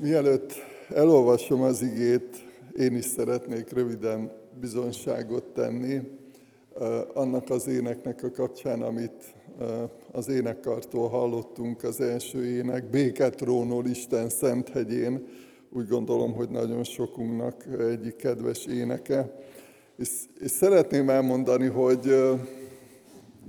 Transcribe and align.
Mielőtt 0.00 0.52
elolvasom 0.88 1.62
az 1.62 1.82
igét, 1.82 2.44
én 2.76 2.96
is 2.96 3.04
szeretnék 3.04 3.72
röviden 3.72 4.32
bizonyságot 4.60 5.44
tenni 5.44 6.00
annak 7.14 7.50
az 7.50 7.66
éneknek 7.66 8.22
a 8.22 8.30
kapcsán, 8.30 8.82
amit 8.82 9.34
az 10.12 10.28
énekkartól 10.28 11.08
hallottunk, 11.08 11.84
az 11.84 12.00
első 12.00 12.46
ének, 12.46 12.90
Béketrónól 12.90 13.86
Isten 13.86 14.28
Szent. 14.28 14.72
Úgy 15.70 15.88
gondolom, 15.88 16.32
hogy 16.32 16.48
nagyon 16.48 16.84
sokunknak 16.84 17.66
egyik 17.78 18.16
kedves 18.16 18.66
éneke. 18.66 19.38
És, 19.96 20.10
és 20.40 20.50
szeretném 20.50 21.10
elmondani, 21.10 21.66
hogy 21.66 22.14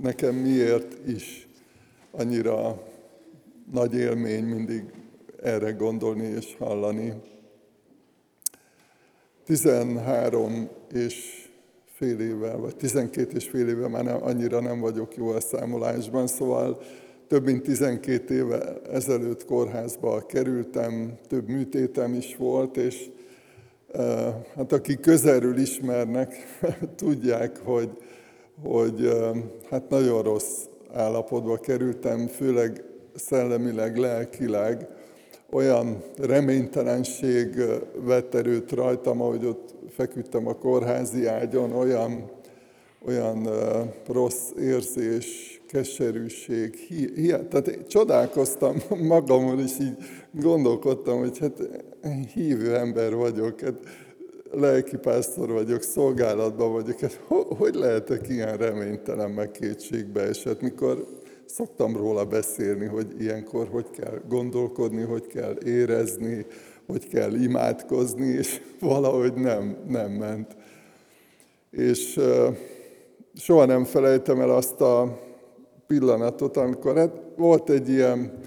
nekem 0.02 0.34
miért 0.34 1.08
is 1.08 1.48
annyira 2.10 2.82
nagy 3.72 3.94
élmény 3.94 4.44
mindig 4.44 4.82
erre 5.42 5.70
gondolni 5.70 6.24
és 6.24 6.56
hallani. 6.58 7.12
13 9.44 10.68
és 10.92 11.46
fél 11.84 12.20
évvel, 12.20 12.56
vagy 12.56 12.76
12 12.76 13.36
és 13.36 13.48
fél 13.48 13.68
évvel 13.68 13.88
már 13.88 14.04
nem, 14.04 14.22
annyira 14.22 14.60
nem 14.60 14.80
vagyok 14.80 15.16
jó 15.16 15.28
a 15.28 15.40
számolásban, 15.40 16.26
szóval 16.26 16.80
több 17.28 17.44
mint 17.44 17.62
12 17.62 18.34
éve 18.34 18.80
ezelőtt 18.92 19.44
kórházba 19.44 20.26
kerültem, 20.26 21.18
több 21.28 21.48
műtétem 21.48 22.14
is 22.14 22.36
volt, 22.36 22.76
és 22.76 23.10
eh, 23.92 24.34
hát 24.54 24.72
akik 24.72 25.00
közelről 25.00 25.56
ismernek, 25.56 26.34
tudják, 26.96 27.58
hogy, 27.58 27.90
hogy 28.62 29.04
eh, 29.04 29.30
hát 29.70 29.88
nagyon 29.88 30.22
rossz 30.22 30.64
állapotba 30.92 31.56
kerültem, 31.56 32.26
főleg 32.26 32.84
szellemileg, 33.14 33.96
lelkileg, 33.96 34.88
olyan 35.52 36.02
reménytelenség 36.16 37.62
vett 38.04 38.34
erőt 38.34 38.72
rajtam, 38.72 39.20
ahogy 39.20 39.44
ott 39.44 39.74
feküdtem 39.88 40.46
a 40.46 40.54
kórházi 40.54 41.26
ágyon, 41.26 41.72
olyan, 41.72 42.30
olyan 43.06 43.48
rossz 44.06 44.50
érzés, 44.58 45.60
keserűség, 45.66 46.74
hi, 46.74 47.10
hi, 47.14 47.26
tehát 47.26 47.86
csodálkoztam 47.88 48.76
magamon, 49.14 49.60
és 49.60 49.72
így 49.80 49.96
gondolkodtam, 50.30 51.18
hogy 51.18 51.38
hát 51.38 51.62
hívő 52.34 52.76
ember 52.76 53.14
vagyok, 53.14 53.60
hát 53.60 53.78
lelkipásztor 54.50 55.52
vagyok, 55.52 55.82
szolgálatban 55.82 56.72
vagyok, 56.72 57.00
hát 57.00 57.20
hogy 57.58 57.74
lehetek 57.74 58.28
ilyen 58.28 58.56
reménytelen, 58.56 59.30
meg 59.30 59.50
kétségbe 59.50 60.20
esett, 60.20 60.60
mikor 60.60 61.06
szoktam 61.52 61.96
róla 61.96 62.24
beszélni, 62.24 62.86
hogy 62.86 63.06
ilyenkor 63.18 63.68
hogy 63.68 63.90
kell 63.90 64.20
gondolkodni, 64.28 65.02
hogy 65.02 65.26
kell 65.26 65.56
érezni, 65.64 66.46
hogy 66.86 67.08
kell 67.08 67.34
imádkozni, 67.34 68.26
és 68.26 68.60
valahogy 68.80 69.34
nem, 69.34 69.76
nem 69.88 70.10
ment. 70.10 70.56
És 71.70 72.20
soha 73.34 73.64
nem 73.64 73.84
felejtem 73.84 74.40
el 74.40 74.50
azt 74.50 74.80
a 74.80 75.18
pillanatot, 75.86 76.56
amikor 76.56 76.96
hát 76.96 77.20
volt 77.36 77.70
egy 77.70 77.88
ilyen 77.88 78.38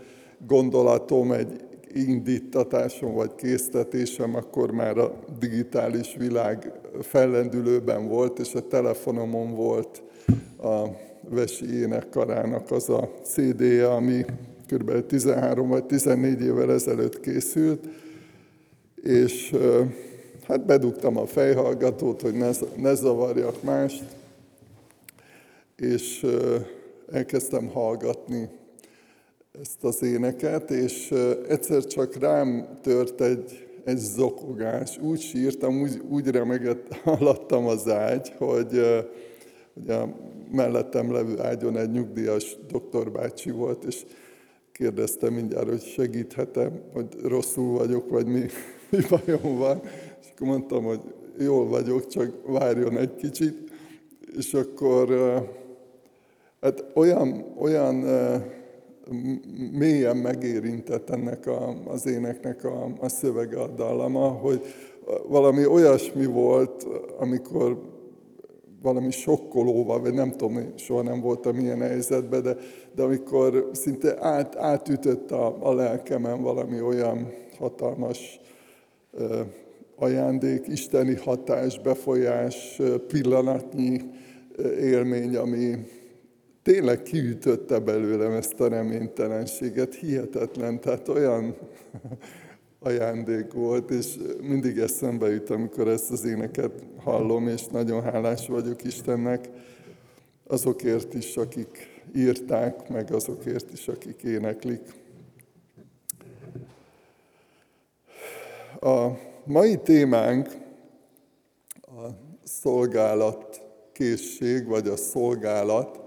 gondolatom, 0.47 1.31
egy 1.31 1.63
indítatásom 1.93 3.13
vagy 3.13 3.35
késztetésem, 3.35 4.35
akkor 4.35 4.71
már 4.71 4.97
a 4.97 5.19
digitális 5.39 6.15
világ 6.17 6.71
fellendülőben 7.01 8.07
volt, 8.07 8.39
és 8.39 8.53
a 8.53 8.67
telefonomon 8.67 9.55
volt 9.55 10.03
a 10.57 10.87
Vesi 11.29 11.79
énekkarának 11.79 12.71
az 12.71 12.89
a 12.89 13.11
CD-je, 13.23 13.91
ami 13.91 14.25
kb. 14.67 15.05
13 15.05 15.67
vagy 15.67 15.85
14 15.85 16.41
évvel 16.41 16.71
ezelőtt 16.71 17.19
készült, 17.19 17.87
és 18.95 19.55
hát 20.47 20.65
bedugtam 20.65 21.17
a 21.17 21.25
fejhallgatót, 21.25 22.21
hogy 22.21 22.33
ne, 22.33 22.49
ne 22.75 22.93
zavarjak 22.93 23.63
mást, 23.63 24.03
és 25.77 26.25
elkezdtem 27.11 27.67
hallgatni 27.67 28.49
ezt 29.61 29.83
az 29.83 30.03
éneket, 30.03 30.71
és 30.71 31.13
egyszer 31.47 31.85
csak 31.85 32.15
rám 32.15 32.67
tört 32.81 33.21
egy, 33.21 33.67
egy 33.83 33.97
zokogás. 33.97 34.97
Úgy 34.97 35.19
sírtam, 35.19 35.81
úgy, 35.81 36.01
úgy 36.09 36.27
remegett 36.27 36.99
alattam 37.19 37.67
az 37.67 37.89
ágy, 37.89 38.33
hogy 38.37 38.81
Ugye 39.83 39.93
a 39.93 40.09
mellettem 40.51 41.11
levő 41.11 41.39
ágyon 41.39 41.77
egy 41.77 41.91
nyugdíjas 41.91 42.57
doktorbácsi 42.67 43.51
volt, 43.51 43.83
és 43.83 44.05
kérdezte 44.71 45.29
mindjárt, 45.29 45.69
hogy 45.69 45.81
segíthetem, 45.81 46.81
hogy 46.93 47.07
rosszul 47.23 47.77
vagyok, 47.77 48.09
vagy 48.09 48.25
mi, 48.25 48.45
mi 48.91 48.97
bajom 49.09 49.57
van. 49.57 49.81
És 50.21 50.27
akkor 50.35 50.47
mondtam, 50.47 50.83
hogy 50.83 51.01
jól 51.39 51.67
vagyok, 51.67 52.07
csak 52.07 52.31
várjon 52.45 52.97
egy 52.97 53.15
kicsit. 53.15 53.71
És 54.37 54.53
akkor 54.53 55.09
hát 56.61 56.85
olyan, 56.93 57.53
olyan 57.57 57.95
mélyen 59.71 60.17
megérintett 60.17 61.09
ennek 61.09 61.47
a, 61.47 61.75
az 61.85 62.05
éneknek 62.05 62.63
a, 62.63 62.91
a 62.99 63.09
szövege, 63.09 63.61
a 63.61 63.67
dallama, 63.67 64.27
hogy 64.27 64.61
valami 65.27 65.65
olyasmi 65.65 66.25
volt, 66.25 66.87
amikor 67.17 67.94
valami 68.85 69.11
sokkolóval, 69.11 70.01
vagy 70.01 70.13
nem 70.13 70.31
tudom, 70.31 70.73
soha 70.75 71.01
nem 71.01 71.21
voltam 71.21 71.59
ilyen 71.59 71.81
helyzetben, 71.81 72.43
de, 72.43 72.55
de 72.95 73.03
amikor 73.03 73.69
szinte 73.71 74.15
át, 74.19 74.55
átütött 74.55 75.31
a, 75.31 75.57
a 75.59 75.73
lelkemen 75.73 76.41
valami 76.41 76.81
olyan 76.81 77.31
hatalmas 77.57 78.39
ö, 79.11 79.41
ajándék, 79.95 80.67
isteni 80.67 81.15
hatás, 81.15 81.79
befolyás, 81.79 82.81
pillanatnyi 83.07 84.01
élmény, 84.79 85.35
ami 85.35 85.75
tényleg 86.63 87.01
kiütötte 87.01 87.79
belőlem 87.79 88.31
ezt 88.31 88.59
a 88.59 88.67
reménytelenséget, 88.67 89.95
hihetetlen, 89.95 90.79
tehát 90.79 91.07
olyan 91.07 91.55
ajándék 92.85 93.53
volt, 93.53 93.89
és 93.89 94.17
mindig 94.41 94.77
eszembe 94.77 95.29
jut, 95.29 95.49
amikor 95.49 95.87
ezt 95.87 96.11
az 96.11 96.25
éneket 96.25 96.71
hallom, 96.97 97.47
és 97.47 97.67
nagyon 97.67 98.03
hálás 98.03 98.47
vagyok 98.47 98.83
Istennek 98.83 99.49
azokért 100.47 101.13
is, 101.13 101.37
akik 101.37 102.01
írták, 102.15 102.89
meg 102.89 103.11
azokért 103.11 103.71
is, 103.73 103.87
akik 103.87 104.23
éneklik. 104.23 104.81
A 108.79 109.07
mai 109.43 109.77
témánk 109.77 110.47
a 111.81 112.09
szolgálat 112.43 113.61
készség, 113.91 114.67
vagy 114.67 114.87
a 114.87 114.95
szolgálat, 114.95 115.99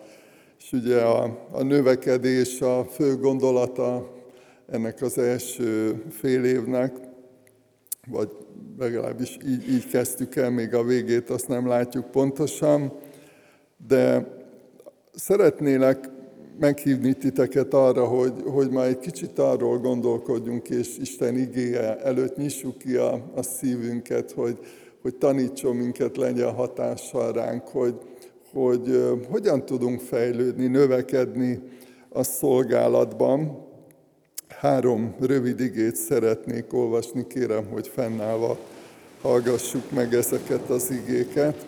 és 0.58 0.72
ugye 0.72 1.00
a, 1.00 1.46
a 1.50 1.62
növekedés 1.62 2.60
a 2.60 2.84
fő 2.84 3.16
gondolata 3.16 4.16
ennek 4.70 5.02
az 5.02 5.18
első 5.18 6.02
fél 6.10 6.44
évnek, 6.44 6.96
vagy 8.08 8.30
legalábbis 8.78 9.38
így, 9.46 9.68
így 9.68 9.86
kezdtük 9.86 10.36
el, 10.36 10.50
még 10.50 10.74
a 10.74 10.84
végét 10.84 11.30
azt 11.30 11.48
nem 11.48 11.66
látjuk 11.66 12.10
pontosan, 12.10 12.92
de 13.86 14.26
szeretnélek 15.14 16.08
meghívni 16.58 17.12
titeket 17.12 17.74
arra, 17.74 18.04
hogy, 18.04 18.32
hogy 18.44 18.70
már 18.70 18.86
egy 18.86 18.98
kicsit 18.98 19.38
arról 19.38 19.78
gondolkodjunk, 19.78 20.68
és 20.68 20.98
Isten 20.98 21.36
igéje 21.36 21.96
előtt 21.96 22.36
nyissuk 22.36 22.78
ki 22.78 22.94
a, 22.94 23.30
a 23.34 23.42
szívünket, 23.42 24.32
hogy, 24.32 24.58
hogy 25.02 25.14
tanítson 25.14 25.76
minket, 25.76 26.16
legyen 26.16 26.54
hatással 26.54 27.32
ránk, 27.32 27.68
hogy, 27.68 27.94
hogy 28.52 29.04
hogyan 29.30 29.64
tudunk 29.64 30.00
fejlődni, 30.00 30.66
növekedni 30.66 31.60
a 32.08 32.22
szolgálatban, 32.22 33.67
Három 34.48 35.14
rövid 35.20 35.60
igét 35.60 35.96
szeretnék 35.96 36.72
olvasni, 36.72 37.26
kérem, 37.26 37.66
hogy 37.66 37.88
fennállva 37.88 38.58
hallgassuk 39.20 39.90
meg 39.90 40.14
ezeket 40.14 40.70
az 40.70 40.90
igéket. 40.90 41.66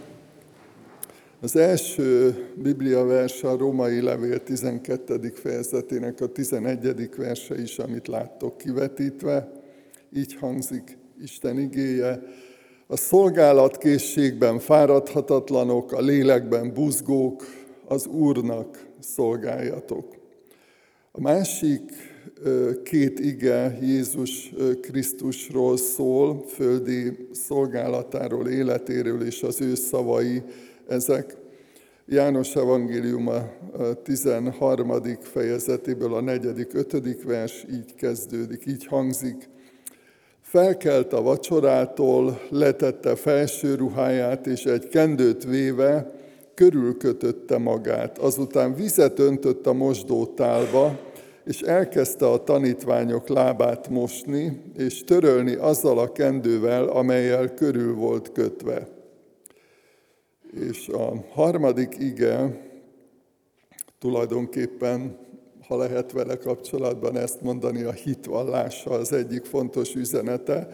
Az 1.40 1.56
első 1.56 2.34
Biblia 2.54 3.04
vers 3.04 3.42
a 3.42 3.56
Római 3.56 4.00
Levél 4.00 4.42
12. 4.42 5.32
fejezetének 5.34 6.20
a 6.20 6.26
11. 6.26 7.10
verse 7.16 7.60
is, 7.60 7.78
amit 7.78 8.08
láttok 8.08 8.58
kivetítve. 8.58 9.52
Így 10.16 10.34
hangzik 10.34 10.98
Isten 11.22 11.58
igéje. 11.58 12.22
A 12.86 12.96
szolgálatkészségben 12.96 14.58
fáradhatatlanok, 14.58 15.92
a 15.92 16.00
lélekben 16.00 16.72
buzgók, 16.74 17.44
az 17.88 18.06
Úrnak 18.06 18.86
szolgáljatok. 19.00 20.16
A 21.12 21.20
másik 21.20 22.09
két 22.82 23.20
ige 23.20 23.78
Jézus 23.82 24.52
Krisztusról 24.80 25.76
szól, 25.76 26.44
földi 26.48 27.28
szolgálatáról, 27.32 28.48
életéről 28.48 29.22
és 29.22 29.42
az 29.42 29.60
ő 29.60 29.74
szavai 29.74 30.42
ezek. 30.88 31.36
János 32.06 32.56
Evangélium 32.56 33.28
a 33.28 33.42
13. 34.02 34.92
fejezetéből 35.20 36.14
a 36.14 36.20
4. 36.20 36.66
5. 36.72 37.22
vers 37.24 37.66
így 37.72 37.94
kezdődik, 37.94 38.66
így 38.66 38.86
hangzik. 38.86 39.48
Felkelt 40.40 41.12
a 41.12 41.22
vacsorától, 41.22 42.40
letette 42.48 43.16
felső 43.16 43.74
ruháját, 43.74 44.46
és 44.46 44.64
egy 44.64 44.88
kendőt 44.88 45.44
véve 45.44 46.12
körülkötötte 46.54 47.58
magát. 47.58 48.18
Azután 48.18 48.74
vizet 48.74 49.18
öntött 49.18 49.66
a 49.66 49.72
mosdótálba, 49.72 50.98
és 51.50 51.60
elkezdte 51.60 52.26
a 52.26 52.44
tanítványok 52.44 53.28
lábát 53.28 53.88
mosni, 53.88 54.62
és 54.76 55.04
törölni 55.04 55.54
azzal 55.54 55.98
a 55.98 56.12
kendővel, 56.12 56.88
amelyel 56.88 57.54
körül 57.54 57.94
volt 57.94 58.32
kötve. 58.32 58.88
És 60.70 60.88
a 60.88 61.24
harmadik 61.30 61.96
ige 61.98 62.60
tulajdonképpen, 63.98 65.16
ha 65.68 65.76
lehet 65.76 66.12
vele 66.12 66.36
kapcsolatban 66.36 67.16
ezt 67.16 67.40
mondani, 67.40 67.82
a 67.82 67.92
hitvallása 67.92 68.90
az 68.90 69.12
egyik 69.12 69.44
fontos 69.44 69.94
üzenete, 69.94 70.68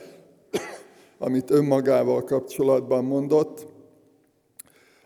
amit 1.19 1.51
önmagával 1.51 2.25
kapcsolatban 2.25 3.05
mondott. 3.05 3.67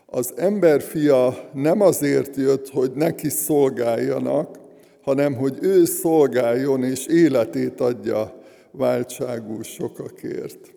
Az 0.05 0.33
ember 0.35 0.81
fia 0.81 1.49
nem 1.53 1.81
azért 1.81 2.35
jött, 2.35 2.69
hogy 2.69 2.91
neki 2.91 3.29
szolgáljanak, 3.29 4.60
hanem 5.01 5.33
hogy 5.33 5.57
ő 5.61 5.85
szolgáljon 5.85 6.83
és 6.83 7.05
életét 7.05 7.81
adja 7.81 8.41
váltságú 8.71 9.61
sokakért. 9.61 10.73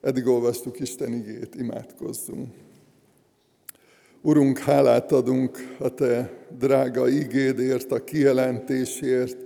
Eddig 0.00 0.26
olvastuk 0.26 0.80
Isten 0.80 1.12
igét, 1.12 1.54
imádkozzunk. 1.54 2.54
Urunk, 4.20 4.58
hálát 4.58 5.12
adunk 5.12 5.76
a 5.78 5.94
Te 5.94 6.32
drága 6.58 7.08
igédért, 7.08 7.92
a 7.92 8.04
kijelentésért, 8.04 9.36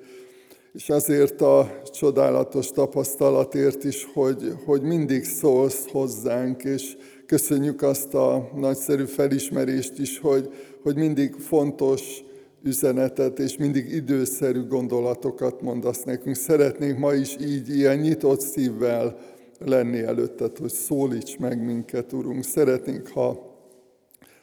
és 0.72 0.90
azért 0.90 1.40
a 1.40 1.80
csodálatos 1.84 2.70
tapasztalatért 2.70 3.84
is, 3.84 4.08
hogy, 4.14 4.52
hogy 4.64 4.82
mindig 4.82 5.24
szólsz 5.24 5.86
hozzánk, 5.90 6.64
és 6.64 6.96
köszönjük 7.26 7.82
azt 7.82 8.14
a 8.14 8.50
nagyszerű 8.54 9.04
felismerést 9.04 9.98
is, 9.98 10.18
hogy, 10.18 10.52
hogy 10.82 10.96
mindig 10.96 11.34
fontos 11.34 12.24
üzenetet, 12.62 13.38
és 13.38 13.56
mindig 13.56 13.92
időszerű 13.92 14.66
gondolatokat 14.66 15.60
mondasz 15.60 16.02
nekünk. 16.02 16.36
Szeretnénk 16.36 16.98
ma 16.98 17.14
is 17.14 17.36
így, 17.40 17.68
ilyen 17.68 17.98
nyitott 17.98 18.40
szívvel 18.40 19.18
lenni 19.58 20.02
előtted, 20.02 20.58
hogy 20.58 20.72
szólíts 20.72 21.38
meg 21.38 21.64
minket, 21.64 22.12
Urunk. 22.12 22.44
Szeretnénk, 22.44 23.08
ha 23.08 23.54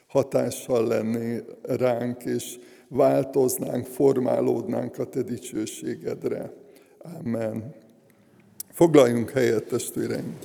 hatással 0.06 0.86
lenni 0.86 1.40
ránk, 1.62 2.24
és 2.24 2.58
változnánk, 2.88 3.86
formálódnánk 3.86 4.98
a 4.98 5.04
Te 5.04 5.22
dicsőségedre. 5.22 6.52
Amen. 7.18 7.74
Foglaljunk 8.70 9.30
helyet, 9.30 9.64
testvéreim! 9.64 10.36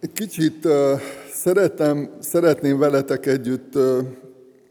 Egy 0.00 0.12
kicsit 0.12 0.68
szeretem, 1.32 2.10
szeretném 2.20 2.78
veletek 2.78 3.26
együtt 3.26 3.78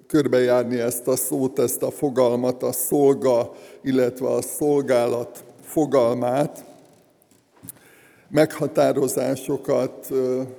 körbejárni 0.08 0.80
ezt 0.80 1.08
a 1.08 1.16
szót, 1.16 1.60
ezt 1.60 1.84
a 1.84 1.92
fogalmat, 1.92 2.64
a 2.64 2.72
szolga, 2.72 3.54
illetve 3.82 4.28
a 4.28 4.42
szolgálat 4.42 5.44
fogalmát, 5.62 6.66
meghatározásokat, 8.30 10.08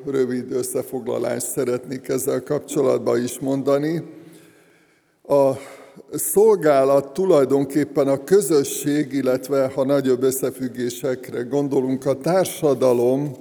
rövid 0.07 0.53
összefoglalást 0.53 1.47
szeretnék 1.47 2.09
ezzel 2.09 2.43
kapcsolatban 2.43 3.23
is 3.23 3.39
mondani. 3.39 4.03
A 5.29 5.53
szolgálat 6.13 7.13
tulajdonképpen 7.13 8.09
a 8.09 8.25
közösség, 8.25 9.13
illetve 9.13 9.71
ha 9.75 9.85
nagyobb 9.85 10.23
összefüggésekre 10.23 11.43
gondolunk, 11.43 12.07
a 12.07 12.19
társadalom 12.19 13.37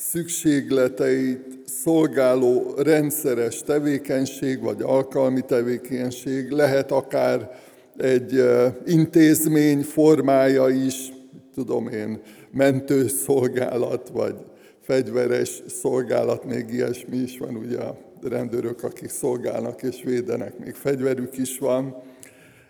szükségleteit 0.00 1.58
szolgáló 1.64 2.74
rendszeres 2.76 3.62
tevékenység, 3.62 4.60
vagy 4.60 4.82
alkalmi 4.82 5.40
tevékenység, 5.40 6.50
lehet 6.50 6.90
akár 6.90 7.60
egy 7.96 8.44
intézmény 8.86 9.82
formája 9.82 10.68
is, 10.68 11.12
tudom 11.54 11.88
én, 11.88 12.20
mentőszolgálat, 12.50 14.08
vagy 14.08 14.34
fegyveres 14.80 15.62
szolgálat, 15.80 16.44
még 16.44 16.72
ilyesmi 16.72 17.16
is 17.16 17.38
van, 17.38 17.56
ugye 17.56 17.78
a 17.78 17.98
rendőrök, 18.22 18.82
akik 18.82 19.08
szolgálnak 19.08 19.82
és 19.82 20.02
védenek, 20.04 20.58
még 20.58 20.74
fegyverük 20.74 21.38
is 21.38 21.58
van, 21.58 22.02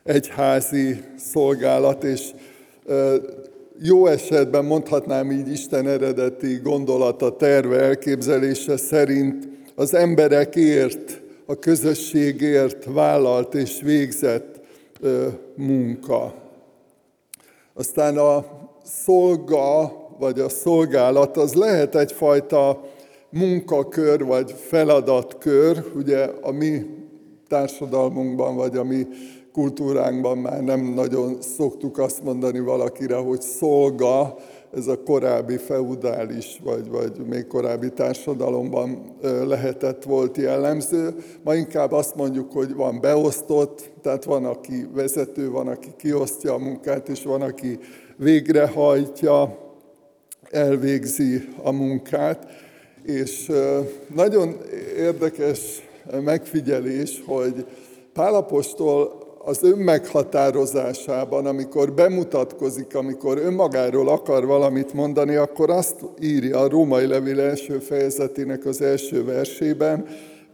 egyházi 0.04 1.00
szolgálat, 1.16 2.04
és 2.04 2.30
jó 3.82 4.06
esetben 4.06 4.64
mondhatnám 4.64 5.30
így 5.30 5.48
Isten 5.48 5.88
eredeti 5.88 6.60
gondolata, 6.62 7.36
terve, 7.36 7.80
elképzelése 7.80 8.76
szerint 8.76 9.48
az 9.74 9.94
emberekért, 9.94 11.20
a 11.46 11.54
közösségért 11.58 12.84
vállalt 12.84 13.54
és 13.54 13.80
végzett 13.82 14.60
munka. 15.54 16.34
Aztán 17.74 18.18
a 18.18 18.44
szolga, 18.84 19.92
vagy 20.18 20.40
a 20.40 20.48
szolgálat, 20.48 21.36
az 21.36 21.54
lehet 21.54 21.94
egyfajta 21.94 22.80
munkakör, 23.30 24.24
vagy 24.24 24.54
feladatkör, 24.68 25.84
ugye 25.96 26.30
a 26.40 26.50
mi 26.50 26.86
társadalmunkban, 27.48 28.56
vagy 28.56 28.76
a 28.76 28.84
mi 28.84 29.06
kultúránkban 29.52 30.38
már 30.38 30.62
nem 30.62 30.80
nagyon 30.80 31.36
szoktuk 31.56 31.98
azt 31.98 32.22
mondani 32.22 32.60
valakire, 32.60 33.16
hogy 33.16 33.40
szolga, 33.40 34.36
ez 34.74 34.86
a 34.86 35.02
korábbi 35.02 35.56
feudális, 35.56 36.60
vagy, 36.64 36.88
vagy 36.88 37.26
még 37.26 37.46
korábbi 37.46 37.92
társadalomban 37.92 39.16
lehetett, 39.46 40.02
volt 40.02 40.36
jellemző. 40.36 41.14
Ma 41.44 41.54
inkább 41.54 41.92
azt 41.92 42.14
mondjuk, 42.14 42.52
hogy 42.52 42.74
van 42.74 43.00
beosztott, 43.00 43.90
tehát 44.02 44.24
van, 44.24 44.44
aki 44.44 44.86
vezető, 44.94 45.50
van, 45.50 45.68
aki 45.68 45.88
kiosztja 45.96 46.54
a 46.54 46.58
munkát, 46.58 47.08
és 47.08 47.22
van, 47.22 47.42
aki 47.42 47.78
végrehajtja, 48.16 49.58
elvégzi 50.50 51.48
a 51.62 51.70
munkát. 51.70 52.46
És 53.02 53.52
nagyon 54.14 54.56
érdekes 54.96 55.88
megfigyelés, 56.24 57.22
hogy 57.26 57.66
Pálapostól 58.12 59.19
az 59.44 59.62
önmeghatározásában, 59.62 61.46
amikor 61.46 61.92
bemutatkozik, 61.92 62.94
amikor 62.94 63.38
önmagáról 63.38 64.08
akar 64.08 64.46
valamit 64.46 64.92
mondani, 64.92 65.34
akkor 65.34 65.70
azt 65.70 65.96
írja 66.20 66.58
a 66.58 66.68
római 66.68 67.06
levél 67.06 67.40
első 67.40 67.78
fejezetének 67.78 68.64
az 68.64 68.82
első 68.82 69.24
versében, 69.24 70.06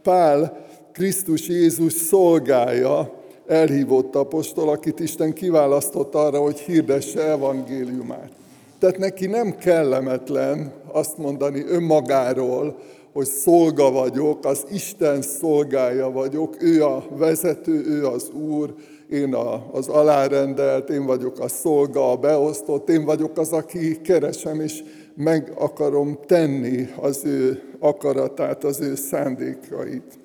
Pál 0.03 0.65
Krisztus 0.93 1.47
Jézus 1.47 1.93
szolgája, 1.93 3.13
elhívott 3.47 4.15
apostol, 4.15 4.69
akit 4.69 4.99
Isten 4.99 5.33
kiválasztott 5.33 6.15
arra, 6.15 6.39
hogy 6.39 6.59
hirdesse 6.59 7.21
evangéliumát. 7.21 8.31
Tehát 8.79 8.97
neki 8.97 9.25
nem 9.25 9.57
kellemetlen 9.57 10.73
azt 10.91 11.17
mondani 11.17 11.63
önmagáról, 11.67 12.77
hogy 13.17 13.27
szolga 13.27 13.91
vagyok, 13.91 14.45
az 14.45 14.65
Isten 14.71 15.21
szolgája 15.21 16.11
vagyok, 16.11 16.61
ő 16.61 16.83
a 16.83 17.05
vezető, 17.09 17.85
ő 17.85 18.05
az 18.05 18.29
Úr, 18.29 18.73
én 19.09 19.33
a, 19.33 19.71
az 19.71 19.87
alárendelt, 19.87 20.89
én 20.89 21.05
vagyok 21.05 21.39
a 21.39 21.47
szolga, 21.47 22.11
a 22.11 22.15
beosztott, 22.15 22.89
én 22.89 23.05
vagyok 23.05 23.37
az, 23.37 23.51
aki 23.51 24.01
keresem, 24.01 24.61
és 24.61 24.83
meg 25.15 25.51
akarom 25.55 26.19
tenni 26.25 26.89
az 26.99 27.25
ő 27.25 27.63
akaratát, 27.79 28.63
az 28.63 28.81
ő 28.81 28.95
szándékait. 28.95 30.19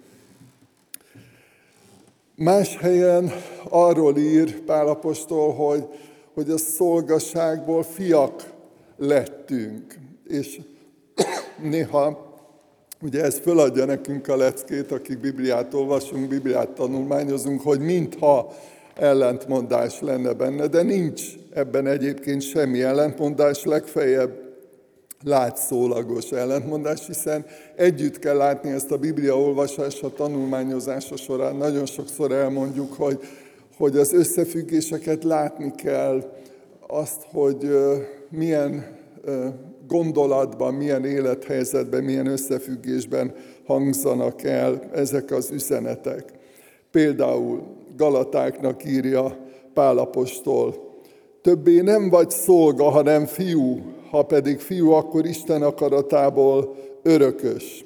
Más 2.36 2.76
helyen 2.76 3.32
arról 3.68 4.16
ír 4.16 4.60
Pálapostól, 4.60 5.52
hogy, 5.52 5.84
hogy 6.34 6.50
a 6.50 6.58
szolgaságból 6.58 7.82
fiak 7.82 8.52
lettünk, 8.96 9.94
és 10.28 10.60
néha 11.70 12.30
Ugye 13.02 13.22
ez 13.22 13.38
föladja 13.38 13.84
nekünk 13.84 14.28
a 14.28 14.36
leckét, 14.36 14.92
akik 14.92 15.18
Bibliát 15.18 15.74
olvasunk, 15.74 16.28
Bibliát 16.28 16.68
tanulmányozunk, 16.68 17.60
hogy 17.60 17.80
mintha 17.80 18.52
ellentmondás 18.94 20.00
lenne 20.00 20.32
benne, 20.32 20.66
de 20.66 20.82
nincs 20.82 21.22
ebben 21.54 21.86
egyébként 21.86 22.42
semmi 22.42 22.82
ellentmondás, 22.82 23.64
legfeljebb 23.64 24.30
látszólagos 25.24 26.30
ellentmondás, 26.30 27.06
hiszen 27.06 27.44
együtt 27.76 28.18
kell 28.18 28.36
látni 28.36 28.70
ezt 28.70 28.90
a 28.90 28.98
Biblia 28.98 29.38
olvasása, 29.38 30.12
tanulmányozása 30.12 31.16
során. 31.16 31.56
Nagyon 31.56 31.86
sokszor 31.86 32.32
elmondjuk, 32.32 32.92
hogy, 32.92 33.18
hogy 33.76 33.96
az 33.96 34.12
összefüggéseket 34.12 35.24
látni 35.24 35.72
kell, 35.74 36.32
azt, 36.86 37.22
hogy 37.32 37.70
milyen 38.30 38.84
gondolatban, 39.92 40.74
milyen 40.74 41.04
élethelyzetben, 41.04 42.04
milyen 42.04 42.26
összefüggésben 42.26 43.34
hangzanak 43.66 44.42
el 44.42 44.80
ezek 44.94 45.30
az 45.30 45.50
üzenetek. 45.50 46.24
Például 46.90 47.62
Galatáknak 47.96 48.84
írja 48.84 49.36
Pálapostól, 49.74 50.74
többé 51.42 51.80
nem 51.80 52.08
vagy 52.08 52.30
szolga, 52.30 52.84
hanem 52.84 53.26
fiú, 53.26 53.80
ha 54.10 54.22
pedig 54.22 54.58
fiú, 54.58 54.90
akkor 54.90 55.26
Isten 55.26 55.62
akaratából 55.62 56.76
örökös. 57.02 57.84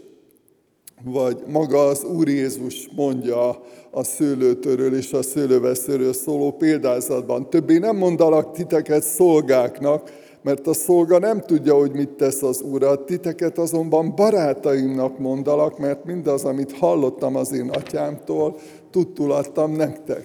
Vagy 1.05 1.37
maga 1.47 1.87
az 1.87 2.05
Úr 2.05 2.29
Jézus 2.29 2.89
mondja 2.97 3.61
a 3.91 4.05
szőlőtörről 4.05 4.97
és 4.97 5.13
a 5.13 5.23
szőlőveszőről 5.23 6.13
szóló 6.13 6.51
példázatban. 6.51 7.51
Többé 7.51 7.79
nem 7.79 7.97
mondalak 7.97 8.53
titeket 8.53 9.03
szolgáknak, 9.03 10.11
mert 10.47 10.67
a 10.67 10.75
szolga 10.75 11.19
nem 11.19 11.41
tudja, 11.41 11.75
hogy 11.75 11.93
mit 11.93 12.09
tesz 12.09 12.43
az 12.43 12.61
Úr. 12.61 13.05
Titeket 13.05 13.59
azonban 13.59 14.15
barátaimnak 14.15 15.19
mondalak, 15.19 15.79
mert 15.79 16.05
mindaz, 16.05 16.45
amit 16.45 16.73
hallottam 16.73 17.37
az 17.37 17.53
én 17.53 17.69
atyámtól, 17.69 18.57
tudtul 18.91 19.33
adtam 19.33 19.73
nektek. 19.73 20.25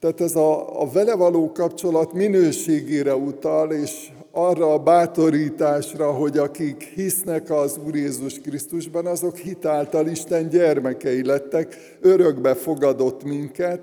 Tehát 0.00 0.20
ez 0.20 0.36
a, 0.36 0.80
a 0.80 0.88
vele 0.92 1.14
való 1.14 1.52
kapcsolat 1.52 2.12
minőségére 2.12 3.16
utal, 3.16 3.72
és 3.72 4.08
arra 4.30 4.72
a 4.72 4.78
bátorításra, 4.78 6.12
hogy 6.12 6.38
akik 6.38 6.82
hisznek 6.82 7.50
az 7.50 7.78
Úr 7.86 7.94
Jézus 7.94 8.40
Krisztusban, 8.40 9.06
azok 9.06 9.36
hitáltal 9.36 10.06
Isten 10.06 10.48
gyermekei 10.48 11.24
lettek, 11.24 11.76
örökbe 12.00 12.54
fogadott 12.54 13.24
minket, 13.24 13.80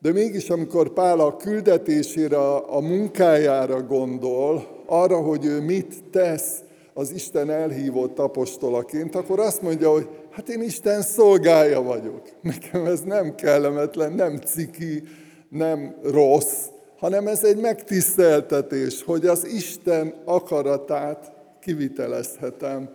de 0.00 0.12
mégis 0.12 0.50
amikor 0.50 0.92
Pál 0.92 1.20
a 1.20 1.36
küldetésére, 1.36 2.38
a 2.56 2.80
munkájára 2.80 3.82
gondol, 3.82 4.78
arra, 4.90 5.20
hogy 5.20 5.44
ő 5.44 5.60
mit 5.60 6.04
tesz 6.10 6.62
az 6.94 7.10
Isten 7.10 7.50
elhívott 7.50 8.18
apostolaként, 8.18 9.14
akkor 9.14 9.40
azt 9.40 9.62
mondja, 9.62 9.90
hogy 9.90 10.08
hát 10.30 10.48
én 10.48 10.62
Isten 10.62 11.02
szolgája 11.02 11.82
vagyok. 11.82 12.22
Nekem 12.40 12.86
ez 12.86 13.00
nem 13.00 13.34
kellemetlen, 13.34 14.12
nem 14.12 14.36
ciki, 14.36 15.02
nem 15.48 15.96
rossz, 16.02 16.66
hanem 16.98 17.26
ez 17.26 17.44
egy 17.44 17.56
megtiszteltetés, 17.56 19.02
hogy 19.02 19.26
az 19.26 19.46
Isten 19.46 20.14
akaratát 20.24 21.32
kivitelezhetem, 21.60 22.90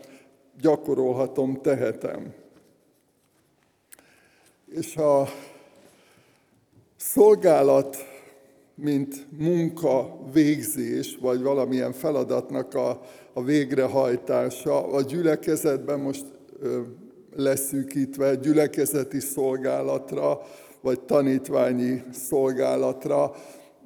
gyakorolhatom, 0.62 1.62
tehetem. 1.62 2.34
És 4.72 4.96
a 4.96 5.28
szolgálat, 6.98 7.98
mint 8.76 9.28
munka 9.38 10.18
végzés, 10.34 11.18
vagy 11.22 11.42
valamilyen 11.42 11.94
feladatnak 11.94 12.74
a, 12.74 13.02
a 13.34 13.44
végrehajtása, 13.44 14.88
a 14.92 15.02
gyülekezetben 15.02 16.00
most 16.00 16.26
ö, 16.60 16.82
leszűkítve 17.36 18.36
gyülekezeti 18.36 19.20
szolgálatra, 19.20 20.42
vagy 20.82 21.00
tanítványi 21.00 22.04
szolgálatra. 22.12 23.36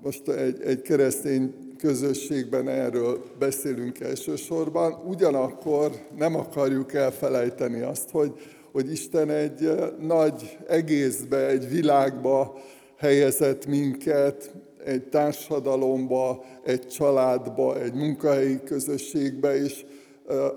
Most 0.04 0.28
egy, 0.28 0.62
egy 0.62 0.82
keresztény 0.82 1.54
közösségben 1.78 2.68
erről 2.68 3.24
beszélünk 3.40 4.00
elsősorban, 4.00 4.94
ugyanakkor 5.06 5.92
nem 6.18 6.36
akarjuk 6.36 6.94
elfelejteni 6.94 7.82
azt, 7.82 8.10
hogy, 8.10 8.34
hogy 8.72 8.92
Isten 8.92 9.30
egy 9.30 9.72
nagy 10.00 10.58
egészbe, 10.68 11.48
egy 11.48 11.70
világba 11.70 12.58
helyezett 12.98 13.66
minket, 13.66 14.52
egy 14.86 15.04
társadalomba, 15.04 16.44
egy 16.64 16.88
családba, 16.88 17.82
egy 17.82 17.94
munkahelyi 17.94 18.64
közösségbe, 18.64 19.64
és 19.64 19.86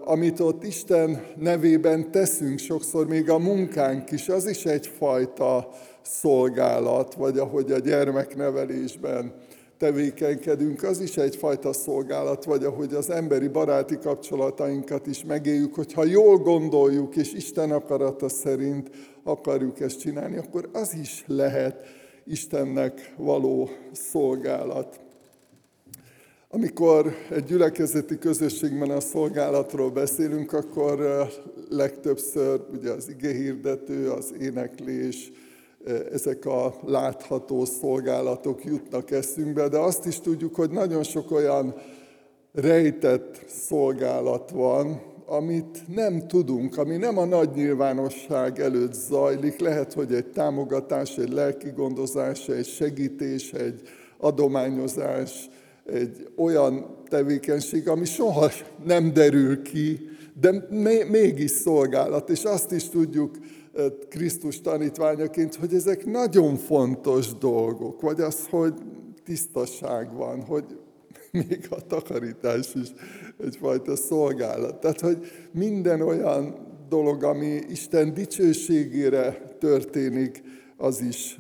amit 0.04 0.40
ott 0.40 0.64
Isten 0.64 1.26
nevében 1.36 2.10
teszünk, 2.10 2.58
sokszor 2.58 3.06
még 3.06 3.30
a 3.30 3.38
munkánk 3.38 4.10
is, 4.10 4.28
az 4.28 4.48
is 4.48 4.64
egyfajta 4.64 5.68
szolgálat, 6.02 7.14
vagy 7.14 7.38
ahogy 7.38 7.72
a 7.72 7.78
gyermeknevelésben 7.78 9.32
tevékenykedünk, 9.78 10.82
az 10.82 11.00
is 11.00 11.16
egyfajta 11.16 11.72
szolgálat, 11.72 12.44
vagy 12.44 12.64
ahogy 12.64 12.94
az 12.94 13.10
emberi 13.10 13.48
baráti 13.48 13.98
kapcsolatainkat 13.98 15.06
is 15.06 15.24
megéljük, 15.24 15.74
hogyha 15.74 16.04
jól 16.04 16.36
gondoljuk, 16.36 17.16
és 17.16 17.32
Isten 17.32 17.70
akarata 17.70 18.28
szerint 18.28 18.90
akarjuk 19.24 19.80
ezt 19.80 20.00
csinálni, 20.00 20.36
akkor 20.36 20.68
az 20.72 20.94
is 20.94 21.24
lehet 21.26 21.76
Istennek 22.24 23.14
való 23.16 23.70
szolgálat. 23.92 25.00
Amikor 26.48 27.12
egy 27.30 27.44
gyülekezeti 27.44 28.18
közösségben 28.18 28.90
a 28.90 29.00
szolgálatról 29.00 29.90
beszélünk, 29.90 30.52
akkor 30.52 31.26
legtöbbször 31.68 32.60
ugye 32.72 32.90
az 32.90 33.08
igéhirdető, 33.08 34.10
az 34.10 34.34
éneklés, 34.40 35.32
ezek 36.12 36.44
a 36.46 36.74
látható 36.86 37.64
szolgálatok 37.64 38.64
jutnak 38.64 39.10
eszünkbe, 39.10 39.68
de 39.68 39.78
azt 39.78 40.06
is 40.06 40.20
tudjuk, 40.20 40.54
hogy 40.54 40.70
nagyon 40.70 41.02
sok 41.02 41.30
olyan 41.30 41.74
rejtett 42.52 43.44
szolgálat 43.46 44.50
van, 44.50 45.02
amit 45.32 45.94
nem 45.94 46.26
tudunk, 46.26 46.78
ami 46.78 46.96
nem 46.96 47.18
a 47.18 47.24
nagy 47.24 47.50
nyilvánosság 47.54 48.60
előtt 48.60 48.92
zajlik. 48.92 49.58
Lehet, 49.60 49.92
hogy 49.92 50.14
egy 50.14 50.26
támogatás, 50.26 51.18
egy 51.18 51.32
lelki 51.32 51.70
gondozás, 51.76 52.48
egy 52.48 52.66
segítés, 52.66 53.52
egy 53.52 53.80
adományozás, 54.18 55.48
egy 55.84 56.28
olyan 56.36 56.96
tevékenység, 57.08 57.88
ami 57.88 58.04
soha 58.04 58.50
nem 58.84 59.12
derül 59.12 59.62
ki, 59.62 60.00
de 60.40 60.66
mégis 61.10 61.50
szolgálat. 61.50 62.30
És 62.30 62.44
azt 62.44 62.72
is 62.72 62.88
tudjuk 62.88 63.36
Krisztus 64.08 64.60
tanítványaként, 64.60 65.54
hogy 65.54 65.74
ezek 65.74 66.04
nagyon 66.06 66.56
fontos 66.56 67.38
dolgok, 67.38 68.00
vagy 68.00 68.20
az, 68.20 68.46
hogy 68.50 68.74
tisztaság 69.24 70.16
van, 70.16 70.42
hogy 70.42 70.64
még 71.32 71.66
a 71.70 71.86
takarítás 71.86 72.74
is 72.74 72.88
egyfajta 73.44 73.96
szolgálat. 73.96 74.80
Tehát, 74.80 75.00
hogy 75.00 75.26
minden 75.50 76.00
olyan 76.00 76.70
dolog, 76.88 77.24
ami 77.24 77.60
Isten 77.68 78.14
dicsőségére 78.14 79.56
történik, 79.58 80.42
az 80.76 81.00
is 81.00 81.36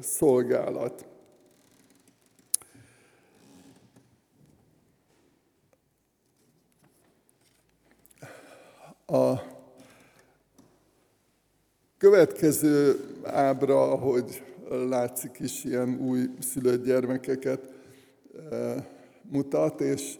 szolgálat. 0.00 1.06
A 9.06 9.34
következő 11.98 13.00
ábra, 13.22 13.92
ahogy 13.92 14.42
látszik 14.88 15.36
is, 15.38 15.64
ilyen 15.64 15.98
új 16.00 16.28
szülött 16.40 16.84
gyermekeket 16.84 17.72
mutat, 19.30 19.80
és, 19.80 20.18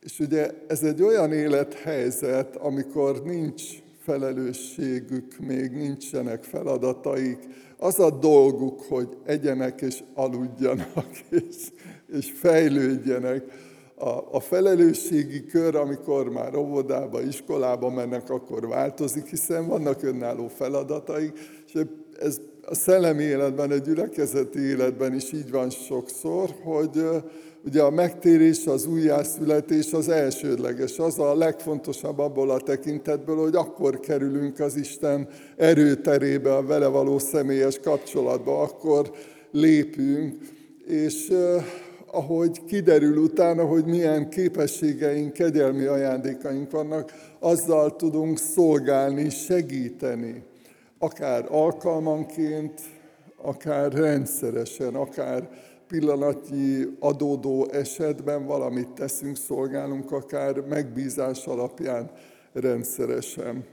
és 0.00 0.18
ugye 0.18 0.50
ez 0.68 0.82
egy 0.82 1.02
olyan 1.02 1.32
élethelyzet, 1.32 2.56
amikor 2.56 3.22
nincs 3.24 3.62
felelősségük, 3.98 5.38
még 5.38 5.70
nincsenek 5.70 6.44
feladataik, 6.44 7.38
az 7.78 7.98
a 7.98 8.10
dolguk, 8.10 8.82
hogy 8.82 9.08
egyenek 9.24 9.80
és 9.80 10.02
aludjanak, 10.14 11.06
és, 11.48 11.56
és 12.12 12.32
fejlődjenek. 12.32 13.44
A, 13.94 14.08
a 14.36 14.40
felelősségi 14.40 15.44
kör, 15.46 15.76
amikor 15.76 16.28
már 16.28 16.56
óvodába, 16.56 17.22
iskolába 17.22 17.90
mennek, 17.90 18.30
akkor 18.30 18.68
változik, 18.68 19.26
hiszen 19.26 19.66
vannak 19.66 20.02
önálló 20.02 20.48
feladataik, 20.48 21.38
és 21.66 21.80
ez 22.20 22.40
a 22.66 22.74
szellemi 22.74 23.22
életben, 23.22 23.70
a 23.70 23.76
gyülekezeti 23.76 24.58
életben 24.60 25.14
is 25.14 25.32
így 25.32 25.50
van 25.50 25.70
sokszor, 25.70 26.54
hogy 26.62 27.04
ugye 27.64 27.82
a 27.82 27.90
megtérés, 27.90 28.66
az 28.66 28.86
újjászületés 28.86 29.92
az 29.92 30.08
elsődleges, 30.08 30.98
az 30.98 31.18
a 31.18 31.36
legfontosabb 31.36 32.18
abból 32.18 32.50
a 32.50 32.60
tekintetből, 32.60 33.36
hogy 33.36 33.54
akkor 33.54 34.00
kerülünk 34.00 34.60
az 34.60 34.76
Isten 34.76 35.28
erőterébe, 35.56 36.54
a 36.54 36.62
vele 36.66 36.86
való 36.86 37.18
személyes 37.18 37.78
kapcsolatba, 37.78 38.60
akkor 38.60 39.12
lépünk, 39.50 40.36
és 40.86 41.32
ahogy 42.06 42.64
kiderül 42.64 43.16
utána, 43.16 43.64
hogy 43.64 43.84
milyen 43.84 44.28
képességeink, 44.28 45.32
kegyelmi 45.32 45.84
ajándékaink 45.84 46.70
vannak, 46.70 47.12
azzal 47.38 47.96
tudunk 47.96 48.38
szolgálni, 48.38 49.30
segíteni. 49.30 50.42
Akár 50.98 51.46
alkalmanként, 51.50 52.80
akár 53.42 53.92
rendszeresen, 53.92 54.94
akár 54.94 55.48
pillanatnyi 55.98 56.96
adódó 56.98 57.68
esetben 57.70 58.46
valamit 58.46 58.88
teszünk, 58.88 59.36
szolgálunk, 59.36 60.12
akár 60.12 60.60
megbízás 60.60 61.46
alapján 61.46 62.10
rendszeresen. 62.52 63.64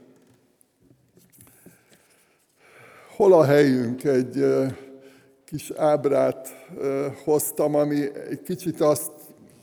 Hol 3.16 3.32
a 3.32 3.44
helyünk? 3.44 4.04
Egy 4.04 4.44
kis 5.44 5.70
ábrát 5.70 6.48
hoztam, 7.24 7.74
ami 7.74 8.00
egy 8.30 8.42
kicsit 8.42 8.80
azt 8.80 9.12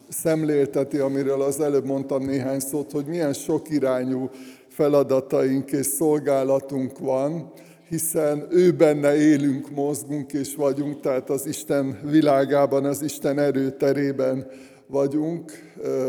szemlélteti, 0.10 0.98
amiről 0.98 1.42
az 1.42 1.60
előbb 1.60 1.86
mondtam 1.86 2.26
néhány 2.26 2.60
szót, 2.60 2.92
hogy 2.92 3.06
milyen 3.06 3.34
sok 3.34 3.70
irányú 3.70 4.30
feladataink 4.68 5.72
és 5.72 5.86
szolgálatunk 5.86 6.98
van, 6.98 7.52
hiszen 7.90 8.48
ő 8.50 8.72
benne 8.72 9.16
élünk, 9.16 9.70
mozgunk 9.70 10.34
és 10.34 10.56
vagyunk, 10.56 11.00
tehát 11.00 11.30
az 11.30 11.46
Isten 11.46 12.00
világában, 12.04 12.86
az 12.86 13.02
Isten 13.02 13.40
erőterében 13.40 14.48
vagyunk. 14.88 15.52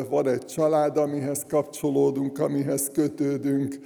Van 0.09 0.29
egy 0.29 0.45
család, 0.45 0.97
amihez 0.97 1.45
kapcsolódunk, 1.49 2.39
amihez 2.39 2.91
kötődünk, 2.93 3.79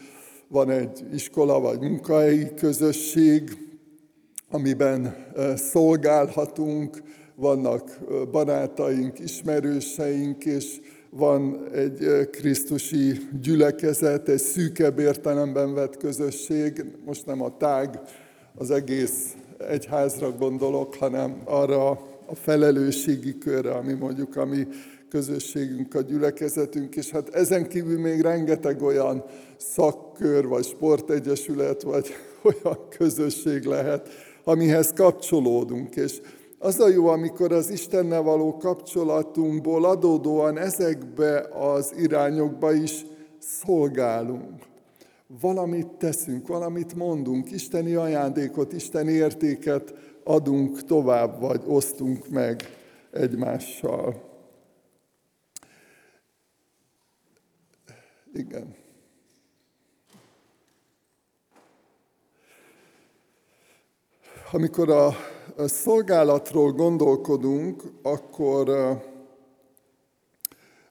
van 0.49 0.71
egy 0.71 1.05
iskola 1.13 1.61
vagy 1.61 1.81
munkahelyi 1.81 2.55
közösség, 2.55 3.43
amiben 4.51 5.17
szolgálhatunk, 5.55 7.03
vannak 7.35 7.99
barátaink, 8.31 9.19
ismerőseink, 9.19 10.45
és 10.45 10.81
van 11.17 11.69
egy 11.73 12.29
Krisztusi 12.31 13.19
gyülekezet, 13.43 14.29
egy 14.29 14.39
szűkebb 14.39 14.99
értelemben 14.99 15.75
vett 15.75 15.97
közösség, 15.97 16.85
most 17.05 17.27
nem 17.27 17.43
a 17.43 17.57
tág, 17.57 18.01
az 18.55 18.71
egész 18.71 19.37
egyházra 19.69 20.31
gondolok, 20.31 20.95
hanem 20.95 21.41
arra 21.45 21.91
a 22.27 22.35
felelősségi 22.35 23.39
körre, 23.39 23.71
ami 23.71 23.93
mondjuk 23.93 24.37
a 24.37 24.45
mi 24.45 24.67
közösségünk, 25.09 25.95
a 25.95 26.01
gyülekezetünk, 26.01 26.97
és 26.97 27.11
hát 27.11 27.35
ezen 27.35 27.69
kívül 27.69 28.01
még 28.01 28.21
rengeteg 28.21 28.83
olyan 28.83 29.25
szakkör, 29.57 30.47
vagy 30.47 30.65
sportegyesület, 30.65 31.83
vagy 31.83 32.07
olyan 32.63 32.79
közösség 32.89 33.65
lehet, 33.65 34.09
amihez 34.45 34.93
kapcsolódunk, 34.93 35.97
és 35.97 36.21
az 36.65 36.81
a 36.81 36.89
jó, 36.89 37.07
amikor 37.07 37.53
az 37.53 37.71
Istennel 37.71 38.23
való 38.23 38.57
kapcsolatunkból 38.57 39.85
adódóan 39.85 40.59
ezekbe 40.59 41.41
az 41.41 41.95
irányokba 41.97 42.73
is 42.73 43.07
szolgálunk. 43.39 44.63
Valamit 45.41 45.87
teszünk, 45.87 46.47
valamit 46.47 46.95
mondunk, 46.95 47.51
isteni 47.51 47.95
ajándékot, 47.95 48.73
isteni 48.73 49.13
értéket 49.13 49.95
adunk 50.25 50.85
tovább, 50.85 51.41
vagy 51.41 51.63
osztunk 51.67 52.29
meg 52.29 52.63
egymással. 53.11 54.23
Igen. 58.35 58.75
Amikor 64.53 64.91
a 64.91 65.15
szolgálatról 65.57 66.73
gondolkodunk, 66.73 67.83
akkor 68.03 68.71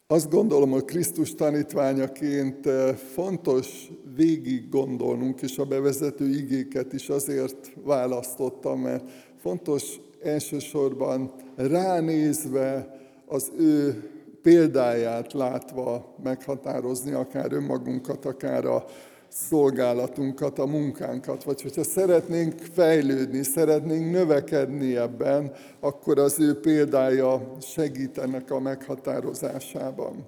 azt 0.08 0.30
gondolom, 0.30 0.72
hogy 0.72 0.86
Krisztus 0.86 1.36
tanítványaként 1.36 2.70
fontos 3.14 3.92
végig 4.16 4.70
gondolnunk, 4.70 5.42
és 5.42 5.58
a 5.58 5.66
bevezető 5.66 6.30
igéket 6.30 6.94
is 6.94 7.10
azért 7.10 7.72
választottam, 7.84 8.80
mert 8.80 9.12
fontos 9.42 10.00
elsősorban 10.24 11.32
ránézve 11.56 13.00
az 13.26 13.52
ő 13.58 14.04
példáját 14.42 15.34
látva 15.34 16.16
meghatározni 16.24 17.12
akár 17.12 17.54
önmagunkat, 17.54 18.26
akár 18.26 18.66
a 18.66 18.86
szolgálatunkat, 19.34 20.60
a 20.60 20.66
munkánkat, 20.66 21.44
vagy 21.44 21.62
hogyha 21.62 21.84
szeretnénk 21.84 22.60
fejlődni, 22.74 23.44
szeretnénk 23.44 24.12
növekedni 24.12 24.98
ebben, 24.98 25.52
akkor 25.80 26.20
az 26.20 26.40
ő 26.40 26.60
példája 26.60 27.56
segít 27.62 28.18
ennek 28.18 28.52
a 28.52 28.60
meghatározásában. 28.60 30.26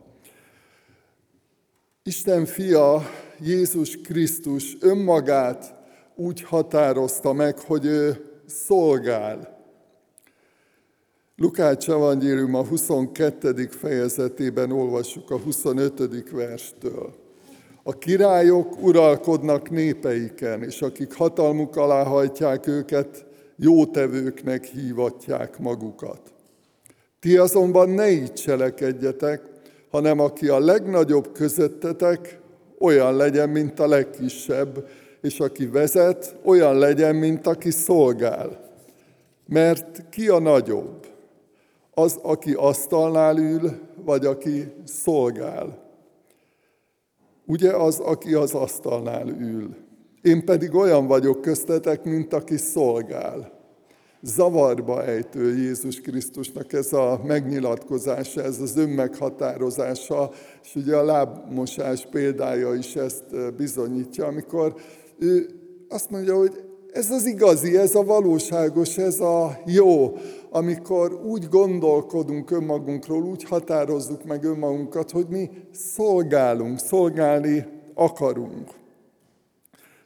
Isten 2.03 2.45
fia, 2.45 3.01
Jézus 3.39 3.97
Krisztus 4.01 4.77
önmagát 4.79 5.73
úgy 6.15 6.41
határozta 6.41 7.33
meg, 7.33 7.59
hogy 7.59 7.85
ő 7.85 8.31
szolgál. 8.45 9.63
Lukács 11.35 11.89
evangélium 11.89 12.55
a 12.55 12.65
22. 12.65 13.67
fejezetében 13.67 14.71
olvassuk 14.71 15.31
a 15.31 15.37
25. 15.37 16.29
verstől. 16.31 17.24
A 17.87 17.97
királyok 17.97 18.83
uralkodnak 18.83 19.69
népeiken, 19.69 20.63
és 20.63 20.81
akik 20.81 21.13
hatalmuk 21.13 21.75
alá 21.75 22.03
hajtják 22.03 22.67
őket, 22.67 23.25
jótevőknek 23.55 24.63
hívatják 24.63 25.59
magukat. 25.59 26.19
Ti 27.19 27.37
azonban 27.37 27.89
ne 27.89 28.09
így 28.09 28.33
cselekedjetek, 28.33 29.41
hanem 29.91 30.19
aki 30.19 30.47
a 30.47 30.59
legnagyobb 30.59 31.31
közöttetek, 31.31 32.39
olyan 32.79 33.15
legyen, 33.15 33.49
mint 33.49 33.79
a 33.79 33.87
legkisebb, 33.87 34.87
és 35.21 35.39
aki 35.39 35.65
vezet, 35.65 36.35
olyan 36.43 36.77
legyen, 36.77 37.15
mint 37.15 37.47
aki 37.47 37.71
szolgál. 37.71 38.71
Mert 39.47 40.09
ki 40.09 40.27
a 40.27 40.39
nagyobb? 40.39 41.05
Az, 41.93 42.19
aki 42.21 42.53
asztalnál 42.53 43.37
ül, 43.37 43.71
vagy 44.05 44.25
aki 44.25 44.73
szolgál? 44.85 45.84
Ugye 47.45 47.71
az, 47.71 47.99
aki 47.99 48.33
az 48.33 48.53
asztalnál 48.53 49.27
ül. 49.27 49.75
Én 50.21 50.45
pedig 50.45 50.73
olyan 50.73 51.07
vagyok 51.07 51.41
köztetek, 51.41 52.03
mint 52.03 52.33
aki 52.33 52.57
szolgál. 52.57 53.53
Zavarba 54.21 55.03
ejtő 55.03 55.57
Jézus 55.57 56.01
Krisztusnak 56.01 56.73
ez 56.73 56.93
a 56.93 57.21
megnyilatkozása, 57.25 58.43
ez 58.43 58.59
az 58.59 58.77
önmeghatározása, 58.77 60.31
és 60.63 60.75
ugye 60.75 60.95
a 60.95 61.03
lábmosás 61.03 62.07
példája 62.11 62.73
is 62.73 62.95
ezt 62.95 63.55
bizonyítja, 63.55 64.25
amikor 64.25 64.75
ő 65.19 65.49
azt 65.89 66.09
mondja, 66.09 66.37
hogy 66.37 66.64
ez 66.95 67.11
az 67.11 67.25
igazi, 67.25 67.77
ez 67.77 67.95
a 67.95 68.03
valóságos, 68.03 68.97
ez 68.97 69.19
a 69.19 69.57
jó, 69.65 70.17
amikor 70.49 71.13
úgy 71.25 71.47
gondolkodunk 71.49 72.51
önmagunkról, 72.51 73.23
úgy 73.23 73.43
határozzuk 73.43 74.23
meg 74.23 74.43
önmagunkat, 74.43 75.11
hogy 75.11 75.25
mi 75.29 75.49
szolgálunk, 75.71 76.79
szolgálni 76.79 77.65
akarunk. 77.93 78.69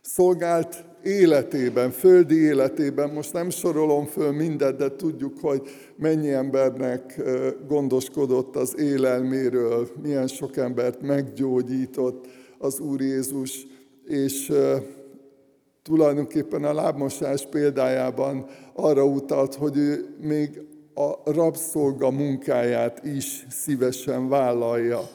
Szolgált 0.01 0.85
életében, 1.03 1.91
földi 1.91 2.35
életében, 2.35 3.09
most 3.09 3.33
nem 3.33 3.49
sorolom 3.49 4.05
föl 4.05 4.31
mindet, 4.31 4.75
de 4.75 4.95
tudjuk, 4.95 5.39
hogy 5.41 5.61
mennyi 5.95 6.31
embernek 6.31 7.21
gondoskodott 7.67 8.55
az 8.55 8.79
élelméről, 8.79 9.87
milyen 10.01 10.27
sok 10.27 10.57
embert 10.57 11.01
meggyógyított 11.01 12.27
az 12.57 12.79
Úr 12.79 13.01
Jézus, 13.01 13.67
és 14.05 14.51
tulajdonképpen 15.89 16.63
a 16.63 16.73
lábmosás 16.73 17.47
példájában 17.49 18.45
arra 18.73 19.05
utalt, 19.05 19.55
hogy 19.55 19.77
ő 19.77 20.15
még 20.21 20.61
a 20.93 21.31
rabszolga 21.31 22.11
munkáját 22.11 23.05
is 23.05 23.45
szívesen 23.49 24.29
vállalja. 24.29 25.09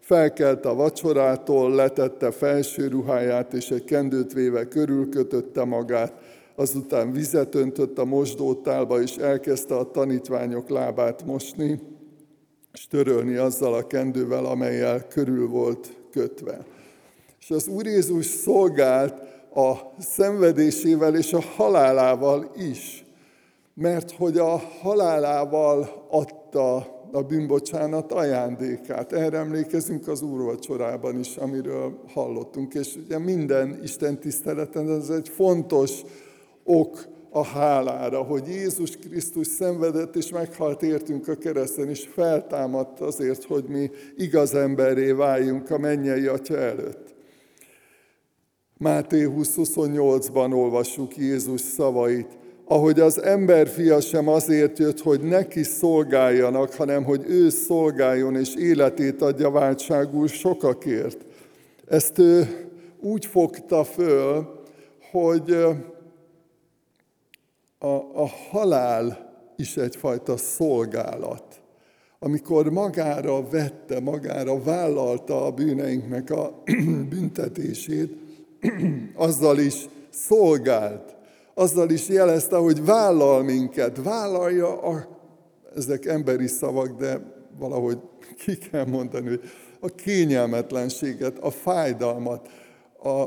Felkelt 0.00 0.64
a 0.64 0.74
vacsorától, 0.74 1.74
letette 1.74 2.30
felső 2.30 2.88
ruháját, 2.88 3.52
és 3.52 3.70
egy 3.70 3.84
kendőt 3.84 4.32
véve 4.32 4.68
körülkötötte 4.68 5.64
magát, 5.64 6.12
azután 6.54 7.12
vizet 7.12 7.54
öntött 7.54 7.98
a 7.98 8.04
mosdótálba, 8.04 9.02
és 9.02 9.16
elkezdte 9.16 9.74
a 9.76 9.90
tanítványok 9.90 10.68
lábát 10.68 11.24
mosni, 11.24 11.80
és 12.72 12.86
törölni 12.86 13.34
azzal 13.34 13.74
a 13.74 13.86
kendővel, 13.86 14.44
amelyel 14.44 15.06
körül 15.06 15.48
volt 15.48 15.96
kötve. 16.10 16.64
És 17.40 17.50
az 17.50 17.68
Úr 17.68 17.86
Jézus 17.86 18.26
szolgált 18.26 19.36
a 19.54 19.72
szenvedésével 19.98 21.16
és 21.16 21.32
a 21.32 21.40
halálával 21.56 22.50
is. 22.56 23.04
Mert 23.74 24.10
hogy 24.10 24.38
a 24.38 24.62
halálával 24.80 26.06
adta 26.10 26.76
a 27.12 27.22
bűnbocsánat 27.22 28.12
ajándékát. 28.12 29.12
Erre 29.12 29.38
emlékezünk 29.38 30.08
az 30.08 30.22
úrvacsorában 30.22 31.18
is, 31.18 31.36
amiről 31.36 32.00
hallottunk. 32.12 32.74
És 32.74 32.96
ugye 33.04 33.18
minden 33.18 33.78
Isten 33.82 34.18
tiszteleten 34.18 34.90
ez 34.90 35.08
egy 35.08 35.28
fontos 35.28 36.02
ok 36.64 37.06
a 37.30 37.44
hálára, 37.44 38.22
hogy 38.22 38.48
Jézus 38.48 38.96
Krisztus 38.96 39.46
szenvedett 39.46 40.16
és 40.16 40.30
meghalt 40.30 40.82
értünk 40.82 41.28
a 41.28 41.34
kereszten, 41.34 41.88
és 41.88 42.08
feltámadt 42.12 43.00
azért, 43.00 43.44
hogy 43.44 43.64
mi 43.68 43.90
igaz 44.16 44.54
emberré 44.54 45.12
váljunk 45.12 45.70
a 45.70 45.78
mennyei 45.78 46.26
Atya 46.26 46.56
előtt. 46.56 47.14
Máté 48.80 49.26
20.28-ban 49.28 50.54
olvassuk 50.54 51.16
Jézus 51.16 51.60
szavait, 51.60 52.38
ahogy 52.64 53.00
az 53.00 53.22
emberfia 53.22 54.00
sem 54.00 54.28
azért 54.28 54.78
jött, 54.78 55.00
hogy 55.00 55.20
neki 55.20 55.62
szolgáljanak, 55.62 56.74
hanem 56.74 57.04
hogy 57.04 57.24
ő 57.26 57.48
szolgáljon 57.48 58.36
és 58.36 58.54
életét 58.54 59.22
adja 59.22 59.50
váltságul 59.50 60.28
sokakért. 60.28 61.26
Ezt 61.86 62.18
ő 62.18 62.46
úgy 63.00 63.26
fogta 63.26 63.84
föl, 63.84 64.62
hogy 65.10 65.50
a, 67.78 67.94
a 68.14 68.28
halál 68.50 69.32
is 69.56 69.76
egyfajta 69.76 70.36
szolgálat. 70.36 71.60
amikor 72.18 72.70
magára 72.70 73.48
vette, 73.48 74.00
magára 74.00 74.62
vállalta 74.62 75.44
a 75.44 75.50
bűneinknek 75.50 76.30
a 76.30 76.62
büntetését, 77.10 78.27
azzal 79.14 79.58
is 79.58 79.88
szolgált, 80.10 81.16
azzal 81.54 81.90
is 81.90 82.08
jelezte, 82.08 82.56
hogy 82.56 82.84
vállal 82.84 83.42
minket, 83.42 84.02
vállalja 84.02 84.82
a, 84.82 85.08
ezek 85.76 86.06
emberi 86.06 86.46
szavak, 86.46 86.96
de 86.98 87.20
valahogy 87.58 87.98
ki 88.36 88.58
kell 88.58 88.84
mondani, 88.84 89.28
hogy 89.28 89.40
a 89.80 89.88
kényelmetlenséget, 89.88 91.38
a 91.38 91.50
fájdalmat, 91.50 92.48
a 93.02 93.24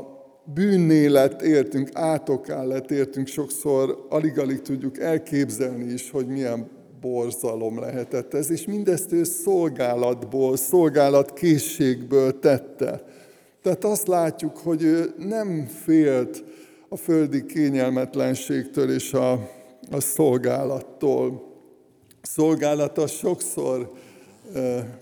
bűnnélet 0.54 1.42
értünk, 1.42 1.90
átokállát 1.92 2.90
értünk, 2.90 3.26
sokszor 3.26 4.06
alig-alig 4.08 4.60
tudjuk 4.60 4.98
elképzelni 4.98 5.92
is, 5.92 6.10
hogy 6.10 6.26
milyen 6.26 6.70
borzalom 7.00 7.80
lehetett 7.80 8.34
ez, 8.34 8.50
és 8.50 8.64
mindezt 8.64 9.12
ő 9.12 9.24
szolgálatból, 9.24 10.56
szolgálatkészségből 10.56 12.38
tette. 12.38 13.02
Tehát 13.62 13.84
azt 13.84 14.06
látjuk, 14.06 14.56
hogy 14.56 14.82
ő 14.82 15.14
nem 15.18 15.66
félt 15.66 16.44
a 16.88 16.96
földi 16.96 17.46
kényelmetlenségtől 17.46 18.90
és 18.90 19.12
a, 19.12 19.32
a 19.90 20.00
szolgálattól. 20.00 21.50
A 22.22 22.26
szolgálata 22.26 23.06
sokszor 23.06 23.92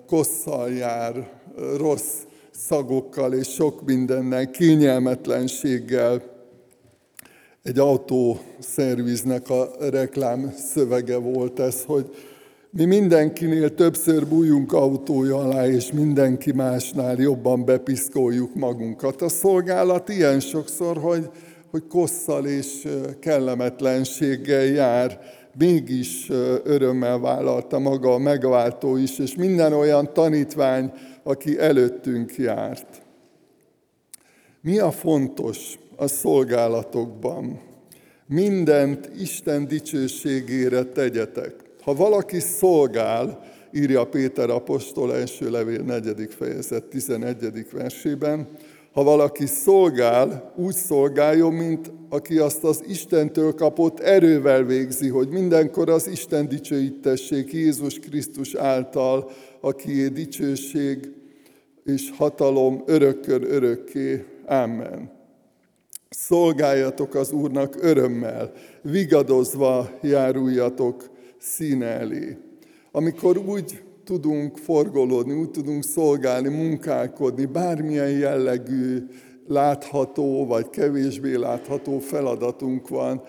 kosszal 0.07 0.73
jár, 0.73 1.31
rossz 1.77 2.14
szagokkal 2.51 3.33
és 3.33 3.49
sok 3.49 3.85
mindennel, 3.85 4.51
kényelmetlenséggel. 4.51 6.23
Egy 7.62 7.79
autószerviznek 7.79 9.51
a 9.51 9.70
reklám 9.79 10.55
szövege 10.73 11.16
volt 11.16 11.59
ez, 11.59 11.85
hogy 11.85 12.11
mi 12.73 12.85
mindenkinél 12.85 13.75
többször 13.75 14.27
bújunk 14.27 14.73
autója 14.73 15.37
alá, 15.37 15.67
és 15.67 15.93
mindenki 15.93 16.53
másnál 16.53 17.17
jobban 17.21 17.65
bepiszkoljuk 17.65 18.55
magunkat. 18.55 19.23
A 19.23 19.29
szolgálat 19.29 20.09
ilyen 20.09 20.41
sokszor, 20.41 20.97
hogy, 20.97 21.31
hogy 21.71 21.87
kosszal 21.87 22.47
és 22.47 22.89
kellemetlenséggel 23.21 24.65
jár, 24.65 25.21
mégis 25.59 26.29
örömmel 26.65 27.19
vállalta 27.19 27.79
maga 27.79 28.15
a 28.15 28.19
megváltó 28.19 28.97
is, 28.97 29.19
és 29.19 29.35
minden 29.35 29.73
olyan 29.73 30.13
tanítvány, 30.13 30.93
aki 31.23 31.59
előttünk 31.59 32.37
járt. 32.37 33.03
Mi 34.61 34.79
a 34.79 34.91
fontos 34.91 35.79
a 35.97 36.07
szolgálatokban? 36.07 37.61
Mindent 38.27 39.11
Isten 39.21 39.69
dicsőségére 39.69 40.83
tegyetek. 40.83 41.60
Ha 41.83 41.95
valaki 41.95 42.40
szolgál, 42.40 43.43
írja 43.73 44.05
Péter 44.05 44.51
apostol 44.51 45.14
első 45.14 45.51
levél 45.51 45.83
4. 45.83 46.35
fejezet 46.38 46.85
11. 46.85 47.66
versében, 47.73 48.49
ha 48.93 49.03
valaki 49.03 49.47
szolgál, 49.47 50.53
úgy 50.57 50.75
szolgáljon, 50.75 51.53
mint 51.53 51.93
aki 52.09 52.38
azt 52.38 52.64
az 52.64 52.83
Istentől 52.88 53.55
kapott 53.55 54.01
erővel 54.01 54.64
végzi, 54.64 55.09
hogy 55.09 55.29
mindenkor 55.29 55.90
az 55.90 56.07
Isten 56.07 56.49
dicsőítessék 56.49 57.53
Jézus 57.53 57.99
Krisztus 57.99 58.55
által, 58.55 59.31
akié 59.61 60.09
dicsőség 60.09 61.12
és 61.85 62.12
hatalom 62.16 62.83
örökkön 62.87 63.43
örökké. 63.53 64.25
Amen. 64.47 65.11
Szolgáljatok 66.09 67.14
az 67.14 67.33
Úrnak 67.33 67.77
örömmel, 67.81 68.53
vigadozva 68.83 69.90
járuljatok 70.03 71.10
színe 71.40 71.87
elé. 71.87 72.37
Amikor 72.92 73.37
úgy 73.38 73.83
tudunk 74.05 74.57
forgolódni, 74.57 75.33
úgy 75.33 75.50
tudunk 75.50 75.85
szolgálni, 75.85 76.48
munkálkodni, 76.48 77.44
bármilyen 77.44 78.11
jellegű 78.11 79.07
látható 79.46 80.46
vagy 80.46 80.70
kevésbé 80.70 81.35
látható 81.35 81.98
feladatunk 81.98 82.88
van, 82.88 83.22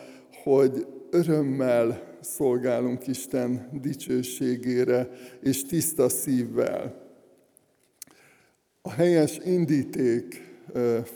hogy 0.44 0.86
örömmel 1.10 2.18
szolgálunk 2.22 3.08
Isten 3.08 3.70
dicsőségére, 3.82 5.10
és 5.42 5.66
tiszta 5.66 6.10
szívvel. 6.10 7.10
A 8.82 8.92
helyes 8.92 9.40
indíték 9.46 10.50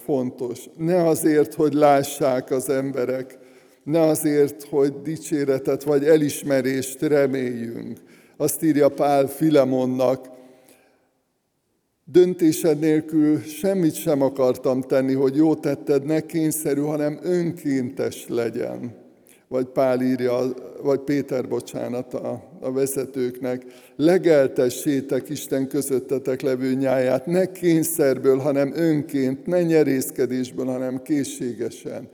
fontos. 0.03 0.69
Ne 0.77 1.07
azért, 1.07 1.53
hogy 1.53 1.73
lássák 1.73 2.51
az 2.51 2.69
emberek, 2.69 3.37
ne 3.85 4.01
azért, 4.01 4.63
hogy 4.63 5.01
dicséretet 5.01 5.83
vagy 5.83 6.03
elismerést 6.03 7.01
reméljünk. 7.01 7.99
Azt 8.37 8.63
írja 8.63 8.89
Pál 8.89 9.27
Filemonnak, 9.27 10.27
döntésed 12.03 12.79
nélkül 12.79 13.39
semmit 13.39 13.95
sem 13.95 14.21
akartam 14.21 14.81
tenni, 14.81 15.13
hogy 15.13 15.35
jó 15.35 15.55
tetted, 15.55 16.05
ne 16.05 16.19
kényszerű, 16.19 16.81
hanem 16.81 17.19
önkéntes 17.21 18.25
legyen 18.27 19.03
vagy 19.47 19.65
Pál 19.65 20.01
írja, 20.01 20.53
vagy 20.81 20.99
Péter, 20.99 21.47
bocsánat, 21.47 22.13
a, 22.13 22.43
a 22.59 22.71
vezetőknek, 22.71 23.65
legeltessétek 23.95 25.29
Isten 25.29 25.67
közöttetek 25.67 26.41
levő 26.41 26.73
nyáját, 26.73 27.25
ne 27.25 27.51
kényszerből, 27.51 28.37
hanem 28.37 28.71
önként, 28.75 29.45
ne 29.45 29.63
nyerészkedésből, 29.63 30.65
hanem 30.65 31.01
készségesen. 31.01 32.09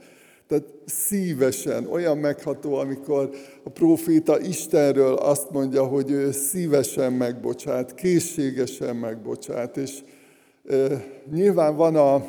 Tehát 0.52 0.72
szívesen, 0.86 1.86
olyan 1.86 2.18
megható, 2.18 2.74
amikor 2.74 3.30
a 3.64 3.70
próféta 3.70 4.40
Istenről 4.40 5.14
azt 5.14 5.50
mondja, 5.50 5.84
hogy 5.84 6.10
ő 6.10 6.32
szívesen 6.32 7.12
megbocsát, 7.12 7.94
készségesen 7.94 8.96
megbocsát, 8.96 9.76
és 9.76 9.98
e, 10.68 11.04
nyilván 11.30 11.76
van 11.76 11.96
a 11.96 12.24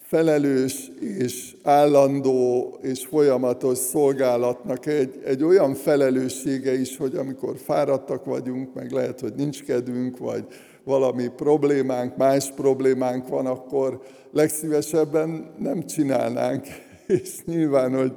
felelős 0.00 0.90
és 1.00 1.56
állandó 1.62 2.78
és 2.82 3.06
folyamatos 3.06 3.78
szolgálatnak 3.78 4.86
egy, 4.86 5.20
egy 5.24 5.42
olyan 5.42 5.74
felelőssége 5.74 6.80
is, 6.80 6.96
hogy 6.96 7.16
amikor 7.16 7.56
fáradtak 7.56 8.24
vagyunk, 8.24 8.74
meg 8.74 8.90
lehet, 8.90 9.20
hogy 9.20 9.34
nincs 9.34 9.62
kedvünk, 9.62 10.18
vagy 10.18 10.44
valami 10.84 11.28
problémánk, 11.36 12.16
más 12.16 12.52
problémánk 12.56 13.28
van, 13.28 13.46
akkor 13.46 14.00
legszívesebben 14.32 15.54
nem 15.58 15.86
csinálnánk. 15.86 16.66
És 17.06 17.44
nyilván, 17.44 17.96
hogy 17.96 18.12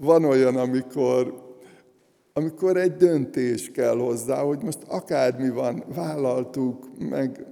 van 0.00 0.24
olyan, 0.24 0.56
amikor, 0.56 1.34
amikor 2.32 2.76
egy 2.76 2.96
döntés 2.96 3.70
kell 3.70 3.96
hozzá, 3.96 4.42
hogy 4.42 4.62
most 4.62 4.82
akármi 4.88 5.48
van, 5.48 5.84
vállaltuk, 5.94 6.86
meg 6.98 7.46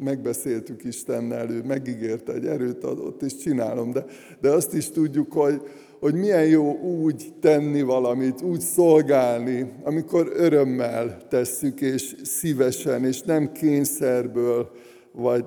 megbeszéltük 0.00 0.84
Istennel, 0.84 1.50
ő 1.50 1.62
megígérte, 1.62 2.32
egy 2.32 2.46
erőt 2.46 2.84
adott, 2.84 3.22
és 3.22 3.36
csinálom. 3.36 3.92
De, 3.92 4.04
de 4.40 4.50
azt 4.50 4.74
is 4.74 4.90
tudjuk, 4.90 5.32
hogy, 5.32 5.62
hogy 6.00 6.14
milyen 6.14 6.46
jó 6.46 6.78
úgy 6.80 7.32
tenni 7.40 7.82
valamit, 7.82 8.42
úgy 8.42 8.60
szolgálni, 8.60 9.72
amikor 9.82 10.32
örömmel 10.36 11.16
tesszük, 11.28 11.80
és 11.80 12.14
szívesen, 12.22 13.04
és 13.04 13.22
nem 13.22 13.52
kényszerből, 13.52 14.70
vagy 15.12 15.44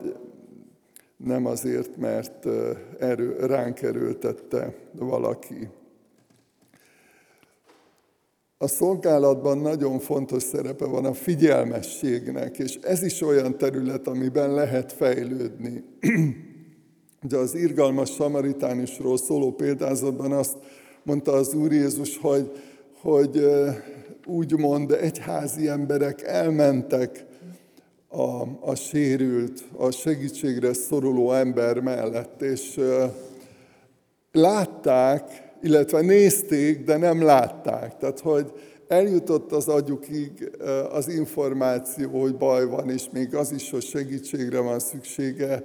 nem 1.25 1.45
azért, 1.45 1.97
mert 1.97 2.45
erő, 2.99 3.35
ránk 3.39 3.81
erőltette 3.81 4.73
valaki. 4.91 5.69
A 8.57 8.67
szolgálatban 8.67 9.57
nagyon 9.57 9.99
fontos 9.99 10.43
szerepe 10.43 10.85
van 10.85 11.05
a 11.05 11.13
figyelmességnek, 11.13 12.57
és 12.57 12.75
ez 12.81 13.03
is 13.03 13.21
olyan 13.21 13.57
terület, 13.57 14.07
amiben 14.07 14.53
lehet 14.53 14.91
fejlődni. 14.91 15.83
De 17.29 17.37
az 17.37 17.55
irgalmas 17.55 18.13
samaritánusról 18.13 19.17
szóló 19.17 19.51
példázatban 19.51 20.31
azt 20.31 20.57
mondta 21.03 21.31
az 21.31 21.53
Úr 21.53 21.71
Jézus, 21.71 22.17
hogy, 22.17 22.51
hogy 23.01 23.45
úgymond 24.25 24.91
egyházi 24.91 25.67
emberek 25.67 26.21
elmentek 26.21 27.25
a, 28.15 28.47
a 28.59 28.75
sérült, 28.75 29.63
a 29.77 29.91
segítségre 29.91 30.73
szoruló 30.73 31.31
ember 31.31 31.79
mellett, 31.79 32.41
és 32.41 32.79
látták, 34.31 35.53
illetve 35.61 36.01
nézték, 36.01 36.83
de 36.83 36.97
nem 36.97 37.21
látták. 37.21 37.97
Tehát, 37.97 38.19
hogy 38.19 38.51
eljutott 38.87 39.51
az 39.51 39.67
agyukig 39.67 40.51
az 40.91 41.07
információ, 41.07 42.21
hogy 42.21 42.35
baj 42.35 42.65
van, 42.65 42.89
és 42.89 43.05
még 43.11 43.35
az 43.35 43.51
is, 43.51 43.69
hogy 43.69 43.83
segítségre 43.83 44.59
van 44.59 44.79
szüksége, 44.79 45.63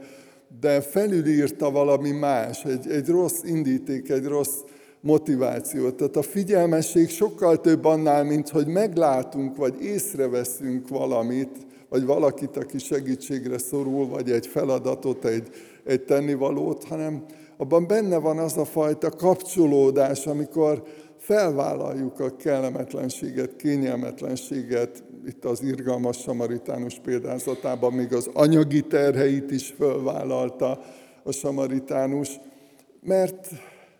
de 0.60 0.80
felülírta 0.80 1.70
valami 1.70 2.10
más, 2.10 2.64
egy, 2.64 2.90
egy 2.90 3.08
rossz 3.08 3.42
indíték, 3.42 4.10
egy 4.10 4.24
rossz 4.24 4.58
motiváció. 5.00 5.90
Tehát 5.90 6.16
a 6.16 6.22
figyelmesség 6.22 7.08
sokkal 7.08 7.60
több 7.60 7.84
annál, 7.84 8.24
mint 8.24 8.48
hogy 8.48 8.66
meglátunk, 8.66 9.56
vagy 9.56 9.82
észreveszünk 9.82 10.88
valamit, 10.88 11.68
vagy 11.90 12.04
valakit, 12.04 12.56
aki 12.56 12.78
segítségre 12.78 13.58
szorul, 13.58 14.08
vagy 14.08 14.30
egy 14.30 14.46
feladatot, 14.46 15.24
egy, 15.24 15.48
egy 15.84 16.02
tennivalót, 16.02 16.84
hanem 16.84 17.24
abban 17.56 17.86
benne 17.86 18.16
van 18.16 18.38
az 18.38 18.56
a 18.56 18.64
fajta 18.64 19.10
kapcsolódás, 19.10 20.26
amikor 20.26 20.82
felvállaljuk 21.18 22.20
a 22.20 22.36
kellemetlenséget, 22.36 23.56
kényelmetlenséget, 23.56 25.04
itt 25.26 25.44
az 25.44 25.62
irgalmas 25.62 26.16
samaritánus 26.16 26.98
példázatában 26.98 27.92
még 27.92 28.12
az 28.12 28.30
anyagi 28.32 28.80
terheit 28.80 29.50
is 29.50 29.74
fölvállalta 29.76 30.80
a 31.22 31.32
samaritánus, 31.32 32.40
mert 33.02 33.48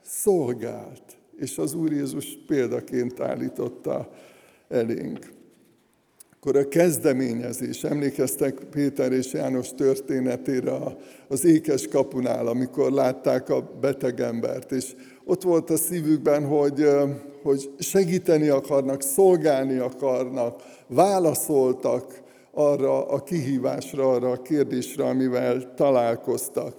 szolgált, 0.03 1.03
és 1.37 1.59
az 1.59 1.75
Úr 1.75 1.93
Jézus 1.93 2.39
példaként 2.47 3.21
állította 3.21 4.11
elénk. 4.69 5.40
Akkor 6.43 6.57
a 6.57 6.69
kezdeményezés, 6.69 7.85
emlékeztek 7.85 8.55
Péter 8.71 9.13
és 9.13 9.33
János 9.33 9.75
történetére 9.75 10.73
az 11.29 11.45
ékes 11.45 11.89
kapunál, 11.89 12.47
amikor 12.47 12.93
látták 12.93 13.49
a 13.49 13.71
beteg 13.81 14.21
embert, 14.21 14.73
és 14.73 14.95
ott 15.25 15.43
volt 15.43 15.71
a 15.71 15.77
szívükben, 15.77 16.47
hogy, 16.47 16.87
hogy 17.43 17.71
segíteni 17.79 18.49
akarnak, 18.49 19.03
szolgálni 19.03 19.77
akarnak, 19.77 20.63
válaszoltak 20.87 22.23
arra 22.53 23.09
a 23.09 23.23
kihívásra, 23.23 24.11
arra 24.11 24.31
a 24.31 24.43
kérdésre, 24.43 25.05
amivel 25.05 25.75
találkoztak. 25.75 26.75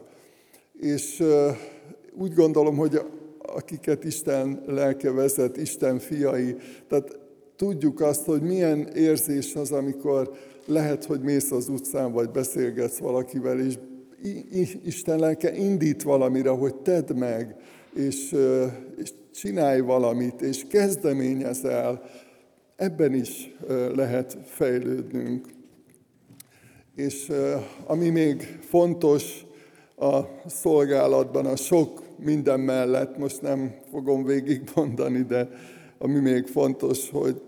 És 0.80 1.24
úgy 2.17 2.34
gondolom, 2.34 2.78
hogy 2.78 3.02
akiket 3.38 4.04
Isten 4.04 4.63
lelke 4.65 5.12
vezet, 5.12 5.58
Isten 5.58 6.00
fiai, 6.00 6.56
tehát 6.88 7.19
tudjuk 7.62 8.02
azt, 8.02 8.26
hogy 8.26 8.41
milyen 8.41 8.88
érzés 8.88 9.56
az, 9.56 9.71
amikor 9.71 10.32
lehet, 10.65 11.06
hogy 11.06 11.21
mész 11.21 11.52
az 11.52 11.69
utcán, 11.69 12.12
vagy 12.12 12.30
beszélgetsz 12.30 12.97
valakivel, 12.97 13.60
és 13.60 14.78
Isten 14.86 15.19
lelke 15.19 15.56
indít 15.56 16.04
valamire, 16.04 16.50
hogy 16.50 16.76
tedd 16.76 17.15
meg, 17.15 17.56
és, 17.95 18.36
és 18.97 19.13
csinálj 19.34 19.80
valamit, 19.80 20.41
és 20.41 20.65
kezdeményezel, 20.69 22.04
ebben 22.76 23.13
is 23.13 23.56
lehet 23.95 24.38
fejlődnünk. 24.45 25.47
És 26.95 27.32
ami 27.86 28.10
még 28.10 28.60
fontos 28.62 29.45
a 29.97 30.19
szolgálatban, 30.47 31.45
a 31.45 31.56
sok 31.56 32.02
minden 32.17 32.60
mellett, 32.60 33.17
most 33.17 33.41
nem 33.41 33.76
fogom 33.91 34.24
végigmondani, 34.24 35.21
de 35.21 35.50
ami 36.04 36.19
még 36.19 36.47
fontos, 36.47 37.10
hogy, 37.10 37.41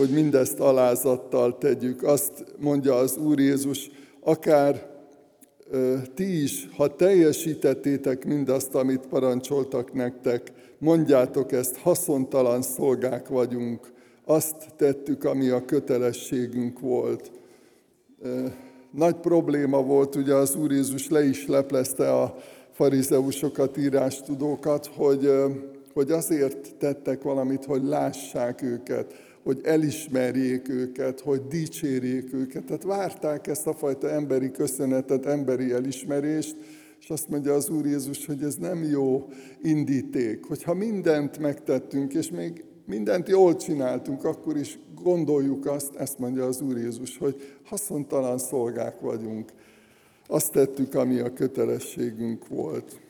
hogy 0.00 0.10
mindezt 0.10 0.60
alázattal 0.60 1.58
tegyük. 1.58 2.02
Azt 2.02 2.44
mondja 2.58 2.94
az 2.94 3.16
Úr 3.16 3.38
Jézus, 3.38 3.90
akár 4.20 4.88
ti 6.14 6.42
is, 6.42 6.68
ha 6.76 6.96
teljesítettétek 6.96 8.24
mindazt, 8.24 8.74
amit 8.74 9.06
parancsoltak 9.06 9.92
nektek, 9.92 10.52
mondjátok 10.78 11.52
ezt, 11.52 11.76
haszontalan 11.76 12.62
szolgák 12.62 13.28
vagyunk, 13.28 13.92
azt 14.24 14.56
tettük, 14.76 15.24
ami 15.24 15.48
a 15.48 15.64
kötelességünk 15.64 16.80
volt. 16.80 17.30
Nagy 18.90 19.14
probléma 19.14 19.82
volt, 19.82 20.14
ugye 20.14 20.34
az 20.34 20.54
Úr 20.54 20.72
Jézus 20.72 21.08
le 21.08 21.24
is 21.24 21.46
leplezte 21.46 22.12
a 22.12 22.36
farizeusokat, 22.72 23.76
írástudókat, 23.76 24.86
hogy, 24.86 25.32
hogy 25.94 26.10
azért 26.10 26.74
tettek 26.76 27.22
valamit, 27.22 27.64
hogy 27.64 27.84
lássák 27.84 28.62
őket, 28.62 29.28
hogy 29.42 29.60
elismerjék 29.62 30.68
őket, 30.68 31.20
hogy 31.20 31.46
dicsérjék 31.46 32.32
őket. 32.32 32.64
Tehát 32.64 32.82
várták 32.82 33.46
ezt 33.46 33.66
a 33.66 33.74
fajta 33.74 34.10
emberi 34.10 34.50
köszönetet, 34.50 35.26
emberi 35.26 35.72
elismerést, 35.72 36.56
és 37.00 37.10
azt 37.10 37.28
mondja 37.28 37.54
az 37.54 37.68
Úr 37.68 37.86
Jézus, 37.86 38.26
hogy 38.26 38.42
ez 38.42 38.54
nem 38.54 38.84
jó 38.84 39.28
indíték, 39.62 40.44
hogyha 40.44 40.74
mindent 40.74 41.38
megtettünk, 41.38 42.14
és 42.14 42.30
még 42.30 42.64
mindent 42.86 43.28
jól 43.28 43.56
csináltunk, 43.56 44.24
akkor 44.24 44.56
is 44.56 44.78
gondoljuk 45.02 45.66
azt, 45.66 45.94
ezt 45.94 46.18
mondja 46.18 46.44
az 46.44 46.60
Úr 46.60 46.76
Jézus, 46.76 47.18
hogy 47.18 47.56
haszontalan 47.64 48.38
szolgák 48.38 49.00
vagyunk. 49.00 49.52
Azt 50.26 50.52
tettük, 50.52 50.94
ami 50.94 51.18
a 51.18 51.32
kötelességünk 51.32 52.48
volt. 52.48 53.00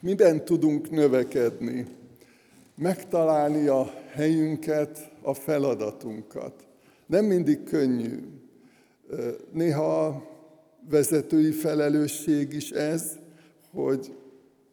Miben 0.00 0.44
tudunk 0.44 0.90
növekedni? 0.90 1.86
Megtalálni 2.74 3.66
a 3.66 3.92
helyünket, 4.12 5.12
a 5.22 5.34
feladatunkat. 5.34 6.66
Nem 7.06 7.24
mindig 7.24 7.62
könnyű. 7.62 8.18
Néha 9.52 10.26
vezetői 10.90 11.50
felelősség 11.50 12.52
is 12.52 12.70
ez, 12.70 13.18
hogy 13.70 14.14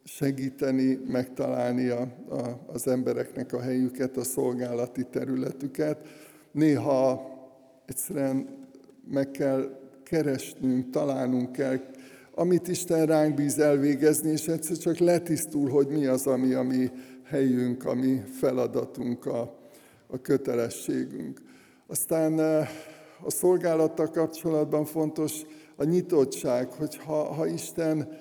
segíteni, 0.04 1.00
megtalálni 1.08 1.88
a, 1.88 2.02
a, 2.30 2.60
az 2.74 2.88
embereknek 2.88 3.54
a 3.54 3.62
helyüket, 3.62 4.18
a 4.18 4.24
szolgálati 4.24 5.04
területüket. 5.04 6.08
Néha 6.52 7.30
egyszerűen 7.86 8.48
meg 9.12 9.32
kell 9.32 9.80
keresnünk, 10.04 10.90
találnunk 10.90 11.52
kell, 11.52 11.80
amit 12.36 12.68
Isten 12.68 13.06
ránk 13.06 13.36
bíz 13.36 13.60
elvégezni, 13.60 14.32
és 14.32 14.48
egyszer 14.48 14.78
csak 14.78 14.98
letisztul, 14.98 15.70
hogy 15.70 15.88
mi 15.88 16.06
az, 16.06 16.28
ami 16.28 16.54
a 16.54 16.62
mi 16.62 16.92
helyünk, 17.30 17.86
a 17.86 17.94
mi 17.94 18.22
feladatunk, 18.39 19.26
a, 19.26 19.58
a 20.08 20.22
kötelességünk. 20.22 21.42
Aztán 21.88 22.39
eh, 22.39 22.70
a 23.24 23.32
szolgálattal 23.32 24.10
kapcsolatban 24.10 24.86
fontos 24.86 25.42
a 25.76 25.84
nyitottság, 25.84 26.72
hogy 26.72 26.98
ha, 26.98 27.34
ha 27.34 27.48
Isten 27.48 28.18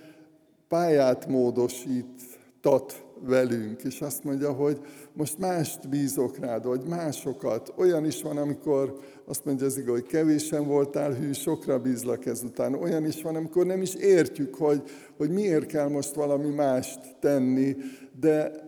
pályát 0.68 1.26
módosítat 1.26 3.04
velünk, 3.20 3.82
és 3.82 4.00
azt 4.00 4.24
mondja, 4.24 4.52
hogy 4.52 4.80
most 5.12 5.38
mást 5.38 5.88
bízok 5.88 6.38
rád, 6.38 6.64
vagy 6.64 6.82
másokat. 6.88 7.72
Olyan 7.76 8.04
is 8.04 8.22
van, 8.22 8.36
amikor 8.36 8.98
azt 9.24 9.44
mondja 9.44 9.66
az 9.66 9.78
igaz, 9.78 9.94
hogy 9.94 10.06
kevésen 10.06 10.66
voltál 10.66 11.12
hű, 11.12 11.32
sokra 11.32 11.78
bízlak 11.78 12.26
ezután. 12.26 12.74
Olyan 12.74 13.06
is 13.06 13.22
van, 13.22 13.36
amikor 13.36 13.66
nem 13.66 13.82
is 13.82 13.94
értjük, 13.94 14.54
hogy, 14.54 14.82
hogy 15.16 15.30
miért 15.30 15.66
kell 15.66 15.88
most 15.88 16.14
valami 16.14 16.48
mást 16.48 17.00
tenni, 17.20 17.76
de 18.20 18.66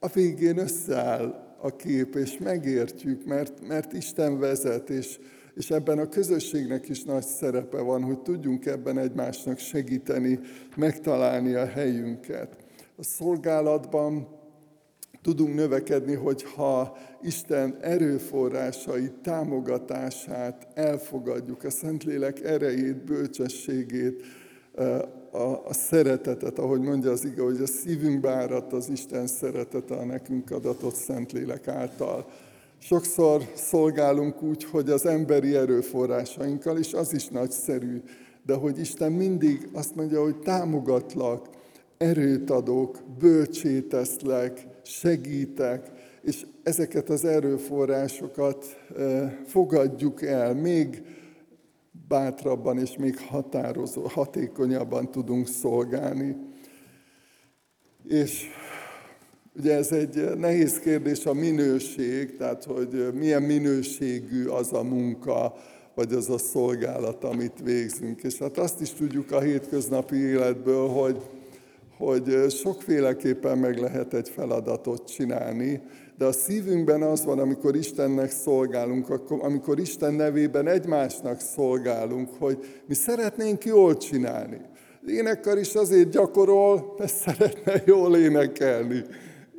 a 0.00 0.08
végén 0.08 0.58
összeáll 0.58 1.56
a 1.60 1.76
kép, 1.76 2.14
és 2.14 2.38
megértjük, 2.38 3.24
mert, 3.24 3.66
mert 3.66 3.92
Isten 3.92 4.38
vezet, 4.38 4.90
és, 4.90 5.18
és 5.54 5.70
ebben 5.70 5.98
a 5.98 6.08
közösségnek 6.08 6.88
is 6.88 7.02
nagy 7.02 7.26
szerepe 7.26 7.80
van, 7.80 8.02
hogy 8.02 8.18
tudjunk 8.18 8.66
ebben 8.66 8.98
egymásnak 8.98 9.58
segíteni, 9.58 10.40
megtalálni 10.76 11.54
a 11.54 11.66
helyünket. 11.66 12.56
A 12.96 13.02
szolgálatban 13.02 14.28
tudunk 15.22 15.54
növekedni, 15.54 16.14
hogyha 16.14 16.96
Isten 17.22 17.76
erőforrásait, 17.80 19.12
támogatását 19.12 20.68
elfogadjuk, 20.74 21.64
a 21.64 21.70
Szentlélek 21.70 22.44
erejét, 22.44 23.04
bölcsességét, 23.04 24.22
a, 25.30 25.68
a 25.68 25.72
szeretetet, 25.72 26.58
ahogy 26.58 26.80
mondja 26.80 27.10
az 27.10 27.24
ige, 27.24 27.42
hogy 27.42 27.60
a 27.60 27.66
szívünk 27.66 28.26
áradt 28.26 28.72
az 28.72 28.88
Isten 28.88 29.26
szeretete 29.26 29.94
a 29.94 30.04
nekünk 30.04 30.50
adatott 30.50 30.94
Szentlélek 30.94 31.68
által. 31.68 32.26
Sokszor 32.78 33.42
szolgálunk 33.54 34.42
úgy, 34.42 34.64
hogy 34.64 34.90
az 34.90 35.06
emberi 35.06 35.54
erőforrásainkkal, 35.54 36.78
és 36.78 36.92
az 36.92 37.14
is 37.14 37.28
nagyszerű, 37.28 38.02
de 38.46 38.54
hogy 38.54 38.78
Isten 38.78 39.12
mindig 39.12 39.68
azt 39.72 39.94
mondja, 39.94 40.22
hogy 40.22 40.36
támogatlak, 40.36 41.48
erőt 41.98 42.50
adok, 42.50 42.98
bölcséteszlek, 43.18 44.66
segítek, 44.82 45.90
és 46.22 46.46
ezeket 46.62 47.08
az 47.08 47.24
erőforrásokat 47.24 48.64
fogadjuk 49.46 50.22
el, 50.22 50.54
még 50.54 51.02
bátrabban 52.10 52.78
és 52.78 52.96
még 52.96 53.18
határozó, 53.18 54.02
hatékonyabban 54.02 55.10
tudunk 55.10 55.46
szolgálni. 55.48 56.36
És 58.08 58.46
ugye 59.56 59.74
ez 59.74 59.92
egy 59.92 60.36
nehéz 60.36 60.78
kérdés 60.78 61.26
a 61.26 61.32
minőség, 61.32 62.36
tehát 62.36 62.64
hogy 62.64 63.12
milyen 63.14 63.42
minőségű 63.42 64.46
az 64.46 64.72
a 64.72 64.82
munka, 64.82 65.54
vagy 65.94 66.12
az 66.12 66.30
a 66.30 66.38
szolgálat, 66.38 67.24
amit 67.24 67.60
végzünk. 67.64 68.22
És 68.22 68.38
hát 68.38 68.58
azt 68.58 68.80
is 68.80 68.90
tudjuk 68.90 69.32
a 69.32 69.40
hétköznapi 69.40 70.16
életből, 70.16 70.88
hogy, 70.88 71.22
hogy 71.98 72.50
sokféleképpen 72.50 73.58
meg 73.58 73.78
lehet 73.78 74.14
egy 74.14 74.28
feladatot 74.28 75.08
csinálni, 75.08 75.82
de 76.20 76.26
a 76.26 76.32
szívünkben 76.32 77.02
az 77.02 77.24
van, 77.24 77.38
amikor 77.38 77.76
Istennek 77.76 78.30
szolgálunk, 78.30 79.10
akkor, 79.10 79.38
amikor 79.42 79.78
Isten 79.78 80.14
nevében 80.14 80.68
egymásnak 80.68 81.40
szolgálunk, 81.40 82.28
hogy 82.38 82.82
mi 82.86 82.94
szeretnénk 82.94 83.64
jól 83.64 83.96
csinálni. 83.96 84.60
Énekkar 85.06 85.58
is 85.58 85.74
azért 85.74 86.10
gyakorol, 86.10 86.94
mert 86.98 87.14
szeretne 87.14 87.82
jól 87.86 88.16
énekelni. 88.16 89.02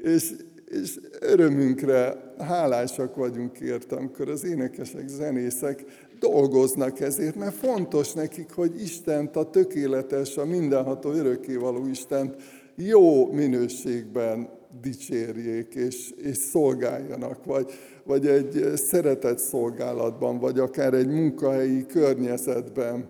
És, 0.03 0.31
és 0.65 0.99
örömünkre 1.19 2.33
hálásak 2.37 3.15
vagyunk 3.15 3.59
érte, 3.59 3.95
amikor 3.95 4.29
az 4.29 4.45
énekesek, 4.45 5.07
zenészek 5.07 5.83
dolgoznak 6.19 6.99
ezért, 6.99 7.35
mert 7.35 7.55
fontos 7.55 8.13
nekik, 8.13 8.51
hogy 8.51 8.81
Istent, 8.81 9.35
a 9.35 9.49
tökéletes, 9.49 10.37
a 10.37 10.45
mindenható 10.45 11.11
örökkévaló 11.11 11.87
Istent 11.87 12.35
jó 12.75 13.31
minőségben 13.31 14.59
dicsérjék 14.81 15.75
és, 15.75 16.11
és 16.11 16.37
szolgáljanak, 16.37 17.45
vagy, 17.45 17.71
vagy 18.03 18.27
egy 18.27 18.71
szeretett 18.75 19.37
szolgálatban, 19.37 20.39
vagy 20.39 20.59
akár 20.59 20.93
egy 20.93 21.07
munkahelyi 21.07 21.85
környezetben. 21.85 23.09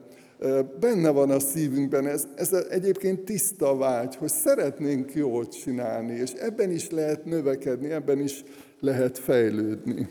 Benne 0.79 1.09
van 1.09 1.29
a 1.29 1.39
szívünkben, 1.39 2.07
ez, 2.07 2.27
ez 2.35 2.53
egyébként 2.53 3.19
tiszta 3.19 3.75
vágy, 3.75 4.15
hogy 4.15 4.29
szeretnénk 4.29 5.13
jól 5.13 5.47
csinálni, 5.47 6.13
és 6.13 6.31
ebben 6.31 6.71
is 6.71 6.89
lehet 6.89 7.25
növekedni, 7.25 7.91
ebben 7.91 8.19
is 8.19 8.43
lehet 8.79 9.17
fejlődni. 9.17 10.09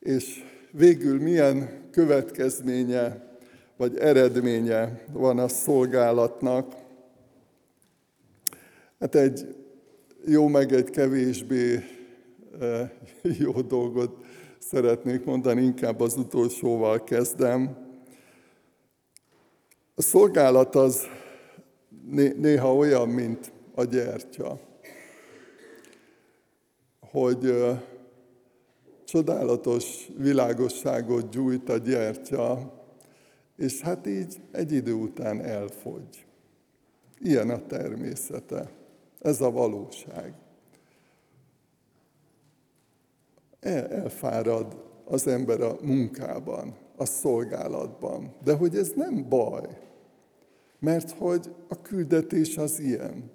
És 0.00 0.44
végül 0.70 1.20
milyen 1.20 1.68
következménye 1.90 3.32
vagy 3.76 3.98
eredménye 3.98 5.00
van 5.12 5.38
a 5.38 5.48
szolgálatnak? 5.48 6.83
Hát 9.04 9.14
egy 9.14 9.56
jó 10.26 10.46
meg 10.48 10.72
egy 10.72 10.90
kevésbé 10.90 11.80
e, 12.60 12.92
jó 13.38 13.60
dolgot 13.60 14.24
szeretnék 14.58 15.24
mondani, 15.24 15.62
inkább 15.62 16.00
az 16.00 16.16
utolsóval 16.16 17.04
kezdem. 17.04 17.76
A 19.94 20.02
szolgálat 20.02 20.74
az 20.74 21.02
néha 22.36 22.76
olyan, 22.76 23.08
mint 23.08 23.52
a 23.74 23.84
gyertya, 23.84 24.60
hogy 27.00 27.46
e, 27.46 27.84
csodálatos 29.04 30.08
világosságot 30.18 31.30
gyújt 31.30 31.68
a 31.68 31.76
gyertya, 31.76 32.72
és 33.56 33.80
hát 33.80 34.06
így 34.06 34.36
egy 34.52 34.72
idő 34.72 34.92
után 34.92 35.40
elfogy. 35.40 36.26
Ilyen 37.20 37.50
a 37.50 37.66
természete. 37.66 38.82
Ez 39.24 39.40
a 39.40 39.50
valóság. 39.50 40.34
El, 43.60 43.88
elfárad 43.88 44.84
az 45.04 45.26
ember 45.26 45.60
a 45.60 45.76
munkában, 45.82 46.76
a 46.96 47.04
szolgálatban. 47.04 48.34
De 48.42 48.54
hogy 48.54 48.76
ez 48.76 48.92
nem 48.96 49.28
baj, 49.28 49.78
mert 50.78 51.10
hogy 51.10 51.54
a 51.68 51.82
küldetés 51.82 52.56
az 52.56 52.80
ilyen. 52.80 53.30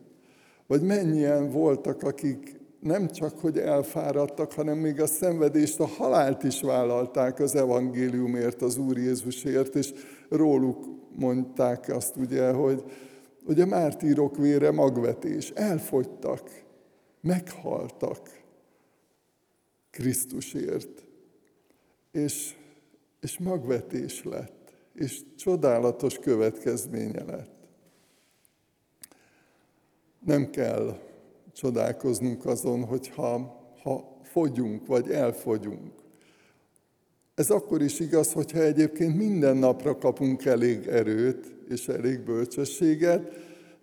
Vagy 0.68 0.82
mennyien 0.82 1.50
voltak, 1.50 2.04
akik 2.04 2.60
nem 2.80 3.08
csak, 3.08 3.40
hogy 3.40 3.58
elfáradtak, 3.58 4.54
hanem 4.54 4.78
még 4.78 5.02
a 5.02 5.08
szenvedést, 5.08 5.80
a 5.80 5.86
halált 5.86 6.44
is 6.44 6.62
vállalták 6.62 7.40
az 7.40 7.56
evangéliumért, 7.56 8.62
az 8.62 8.78
Úr 8.78 8.98
Jézusért, 8.98 9.76
és 9.76 9.94
róluk 10.30 10.86
mondták 11.16 11.88
azt 11.88 12.16
ugye, 12.16 12.52
hogy 12.52 12.84
hogy 13.50 13.62
a 13.62 13.66
mártírok 13.66 14.38
vére 14.38 14.72
magvetés. 14.72 15.50
Elfogytak, 15.50 16.64
meghaltak 17.22 18.42
Krisztusért. 19.90 21.06
És, 22.12 22.56
és 23.20 23.38
magvetés 23.38 24.24
lett, 24.24 24.74
és 24.94 25.22
csodálatos 25.38 26.20
következménye 26.20 27.24
lett. 27.24 27.68
Nem 30.26 30.50
kell 30.50 31.00
csodálkoznunk 31.54 32.46
azon, 32.46 32.84
hogyha 32.84 33.62
ha 33.84 34.18
fogyunk, 34.24 34.86
vagy 34.86 35.12
elfogyunk. 35.12 35.94
Ez 37.40 37.50
akkor 37.50 37.82
is 37.82 38.00
igaz, 38.00 38.32
hogyha 38.32 38.60
egyébként 38.60 39.18
minden 39.18 39.58
napra 39.58 39.98
kapunk 39.98 40.46
elég 40.46 40.88
erőt, 40.88 41.56
és 41.70 41.88
elég 41.88 42.20
bölcsességet, 42.20 43.32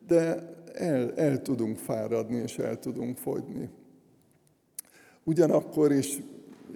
de 0.06 0.54
el, 0.74 1.12
el 1.14 1.42
tudunk 1.42 1.78
fáradni, 1.78 2.36
és 2.36 2.58
el 2.58 2.78
tudunk 2.78 3.16
fogyni. 3.16 3.68
Ugyanakkor 5.24 5.92
is 5.92 6.18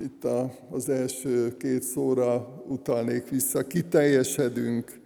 itt 0.03 0.25
a, 0.25 0.53
az 0.71 0.89
első 0.89 1.57
két 1.57 1.83
szóra 1.83 2.63
utalnék 2.69 3.29
vissza, 3.29 3.67
kiteljesedünk, 3.67 5.01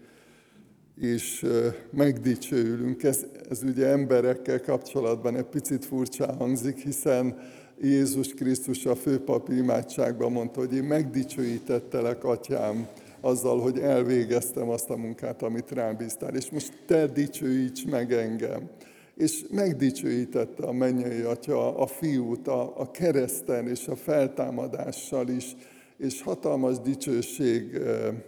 és 1.00 1.46
megdicsőülünk. 1.90 3.02
Ez, 3.02 3.26
ez 3.50 3.62
ugye 3.62 3.86
emberekkel 3.86 4.60
kapcsolatban 4.60 5.36
egy 5.36 5.44
picit 5.44 5.84
furcsa 5.84 6.32
hangzik, 6.32 6.78
hiszen 6.78 7.36
Jézus 7.80 8.34
Krisztus 8.34 8.86
a 8.86 8.94
főpapi 8.94 9.56
imádságban 9.56 10.32
mondta, 10.32 10.60
hogy 10.60 10.74
én 10.74 10.82
megdicsőítettelek, 10.82 12.24
atyám, 12.24 12.88
azzal, 13.20 13.60
hogy 13.60 13.78
elvégeztem 13.78 14.68
azt 14.68 14.90
a 14.90 14.96
munkát, 14.96 15.42
amit 15.42 15.70
rám 15.70 15.96
bíztál, 15.96 16.34
és 16.34 16.50
most 16.50 16.72
te 16.86 17.06
dicsőíts 17.06 17.86
meg 17.86 18.12
engem. 18.12 18.70
És 19.16 19.44
megdicsőítette 19.50 20.66
a 20.66 20.72
mennyei 20.72 21.20
atya 21.20 21.76
a 21.76 21.86
fiút 21.86 22.48
a, 22.48 22.80
a 22.80 22.90
kereszten 22.90 23.68
és 23.68 23.88
a 23.88 23.96
feltámadással 23.96 25.28
is, 25.28 25.56
és 25.98 26.22
hatalmas 26.22 26.78
dicsőség 26.78 27.78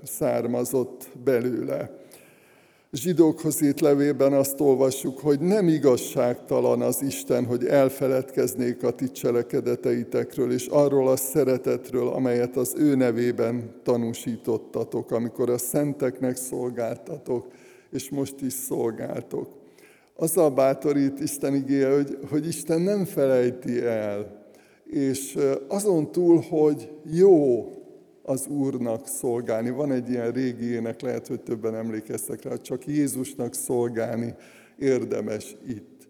származott 0.03 1.11
belőle 1.25 2.06
zsidókhoz 2.97 3.63
írt 3.63 3.81
levében 3.81 4.33
azt 4.33 4.61
olvassuk, 4.61 5.19
hogy 5.19 5.41
nem 5.41 5.69
igazságtalan 5.69 6.83
az 6.83 7.03
Isten, 7.03 7.45
hogy 7.45 7.65
elfeledkeznék 7.65 8.83
a 8.83 8.91
ti 8.91 9.11
cselekedeteitekről, 9.11 10.53
és 10.53 10.67
arról 10.67 11.09
a 11.09 11.17
szeretetről, 11.17 12.09
amelyet 12.09 12.57
az 12.57 12.75
ő 12.79 12.95
nevében 12.95 13.81
tanúsítottatok, 13.83 15.11
amikor 15.11 15.51
a 15.51 15.59
szenteknek 15.59 16.37
szolgáltatok, 16.37 17.47
és 17.91 18.11
most 18.11 18.41
is 18.41 18.53
szolgáltok. 18.53 19.49
Azzal 20.17 20.51
bátorít 20.51 21.21
Isten 21.21 21.55
igéje, 21.55 21.95
hogy, 21.95 22.19
hogy 22.31 22.47
Isten 22.47 22.81
nem 22.81 23.05
felejti 23.05 23.83
el, 23.83 24.45
és 24.91 25.39
azon 25.69 26.13
túl, 26.13 26.45
hogy 26.49 26.91
jó, 27.11 27.71
az 28.27 28.47
Úrnak 28.47 29.07
szolgálni. 29.07 29.71
Van 29.71 29.93
egy 29.93 30.11
ilyen 30.11 30.31
régi 30.31 30.73
ének, 30.73 31.01
lehet, 31.01 31.27
hogy 31.27 31.41
többen 31.41 31.75
emlékeztek 31.75 32.43
rá, 32.43 32.57
csak 32.57 32.87
Jézusnak 32.87 33.55
szolgálni 33.55 34.35
érdemes 34.79 35.57
itt. 35.69 36.09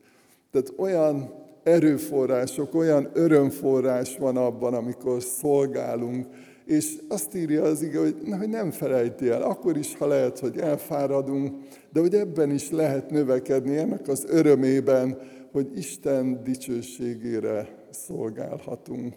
Tehát 0.51 0.73
olyan 0.77 1.35
erőforrások, 1.63 2.75
olyan 2.75 3.11
örömforrás 3.13 4.17
van 4.17 4.37
abban, 4.37 4.75
amikor 4.75 5.23
szolgálunk, 5.23 6.27
és 6.65 6.99
azt 7.09 7.35
írja 7.35 7.63
az 7.63 7.83
ige, 7.83 7.99
hogy, 7.99 8.17
na, 8.25 8.37
hogy 8.37 8.49
nem 8.49 8.71
felejti 8.71 9.29
el, 9.29 9.43
akkor 9.43 9.77
is, 9.77 9.97
ha 9.97 10.07
lehet, 10.07 10.39
hogy 10.39 10.59
elfáradunk, 10.59 11.55
de 11.93 12.01
hogy 12.01 12.15
ebben 12.15 12.51
is 12.51 12.71
lehet 12.71 13.11
növekedni, 13.11 13.77
ennek 13.77 14.09
az 14.09 14.25
örömében, 14.29 15.19
hogy 15.53 15.79
Isten 15.79 16.43
dicsőségére 16.45 17.69
szolgálhatunk. 17.91 19.15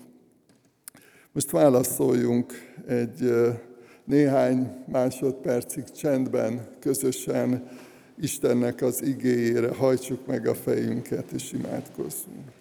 Most 1.39 1.51
válaszoljunk 1.51 2.53
egy 2.87 3.31
néhány 4.03 4.83
másodpercig 4.85 5.83
csendben, 5.83 6.67
közösen 6.79 7.69
Istennek 8.21 8.81
az 8.81 9.01
igéjére, 9.01 9.75
hajtsuk 9.75 10.25
meg 10.25 10.47
a 10.47 10.55
fejünket 10.55 11.31
és 11.31 11.51
imádkozzunk. 11.51 12.58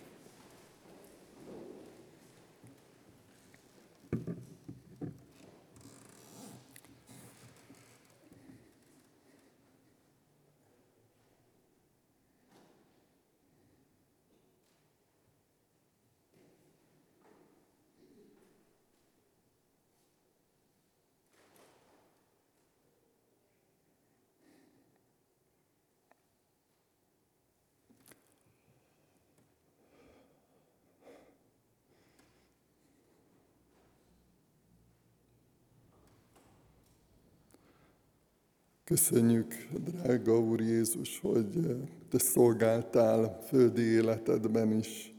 Köszönjük, 38.89 39.55
drága 39.85 40.39
Úr 40.39 40.61
Jézus, 40.61 41.21
hogy 41.21 41.47
eh, 41.57 41.77
Te 42.11 42.19
szolgáltál 42.19 43.43
földi 43.47 43.83
életedben 43.83 44.73
is, 44.73 45.15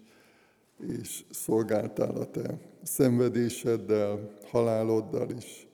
és 0.87 1.23
szolgáltál 1.29 2.15
a 2.15 2.31
Te 2.31 2.57
szenvedéseddel, 2.83 4.37
haláloddal 4.51 5.29
is. 5.37 5.67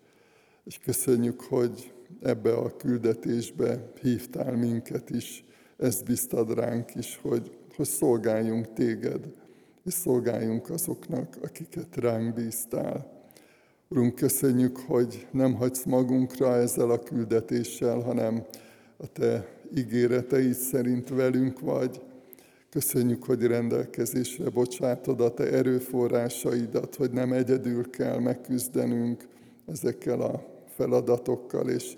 És 0.63 0.79
köszönjük, 0.79 1.41
hogy 1.41 1.93
ebbe 2.21 2.53
a 2.53 2.75
küldetésbe 2.75 3.91
hívtál 4.01 4.55
minket 4.55 5.09
is, 5.09 5.43
ezt 5.77 6.05
biztad 6.05 6.53
ránk 6.53 6.95
is, 6.95 7.19
hogy, 7.21 7.57
hogy 7.75 7.87
szolgáljunk 7.87 8.73
Téged, 8.73 9.33
és 9.85 9.93
szolgáljunk 9.93 10.69
azoknak, 10.69 11.37
akiket 11.41 11.95
ránk 11.95 12.33
bíztál. 12.33 13.14
Urunk, 13.89 14.15
köszönjük, 14.15 14.77
hogy 14.77 15.27
nem 15.31 15.53
hagysz 15.55 15.83
magunkra 15.83 16.55
ezzel 16.55 16.89
a 16.89 16.99
küldetéssel, 16.99 17.99
hanem 17.99 18.45
a 18.97 19.07
Te 19.07 19.47
ígéreteid 19.75 20.53
szerint 20.53 21.09
velünk 21.09 21.59
vagy. 21.59 22.01
Köszönjük, 22.69 23.23
hogy 23.23 23.43
rendelkezésre 23.43 24.49
bocsátod 24.49 25.21
a 25.21 25.33
Te 25.33 25.51
erőforrásaidat, 25.51 26.95
hogy 26.95 27.11
nem 27.11 27.33
egyedül 27.33 27.89
kell 27.89 28.19
megküzdenünk 28.19 29.27
ezekkel 29.67 30.21
a 30.21 30.43
feladatokkal, 30.75 31.69
és 31.69 31.97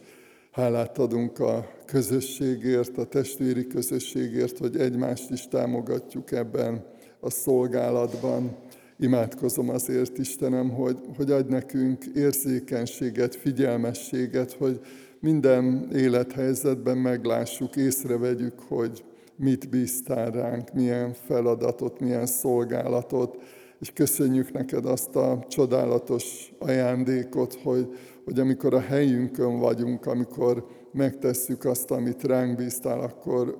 hálát 0.52 0.98
adunk 0.98 1.40
a 1.40 1.70
közösségért, 1.86 2.98
a 2.98 3.06
testvéri 3.06 3.68
közösségért, 3.68 4.58
hogy 4.58 4.78
egymást 4.78 5.30
is 5.32 5.48
támogatjuk 5.48 6.32
ebben 6.32 6.86
a 7.20 7.30
szolgálatban. 7.30 8.56
Imádkozom 9.00 9.70
azért, 9.70 10.18
Istenem, 10.18 10.70
hogy, 10.70 11.00
hogy 11.16 11.32
adj 11.32 11.52
nekünk 11.52 12.06
érzékenységet, 12.16 13.36
figyelmességet, 13.36 14.52
hogy 14.52 14.80
minden 15.20 15.90
élethelyzetben 15.94 16.98
meglássuk, 16.98 17.76
észrevegyük, 17.76 18.60
hogy 18.60 19.04
mit 19.36 19.70
bíztál 19.70 20.32
ránk, 20.32 20.74
milyen 20.74 21.14
feladatot, 21.14 22.00
milyen 22.00 22.26
szolgálatot, 22.26 23.38
és 23.80 23.92
köszönjük 23.94 24.52
neked 24.52 24.86
azt 24.86 25.16
a 25.16 25.46
csodálatos 25.48 26.54
ajándékot, 26.60 27.54
hogy, 27.54 27.98
hogy 28.26 28.40
amikor 28.40 28.74
a 28.74 28.80
helyünkön 28.80 29.60
vagyunk, 29.60 30.06
amikor 30.06 30.68
megtesszük 30.92 31.66
azt, 31.66 31.92
amit 31.92 32.24
ránk 32.24 32.58
bíztál, 32.58 33.00
akkor 33.00 33.58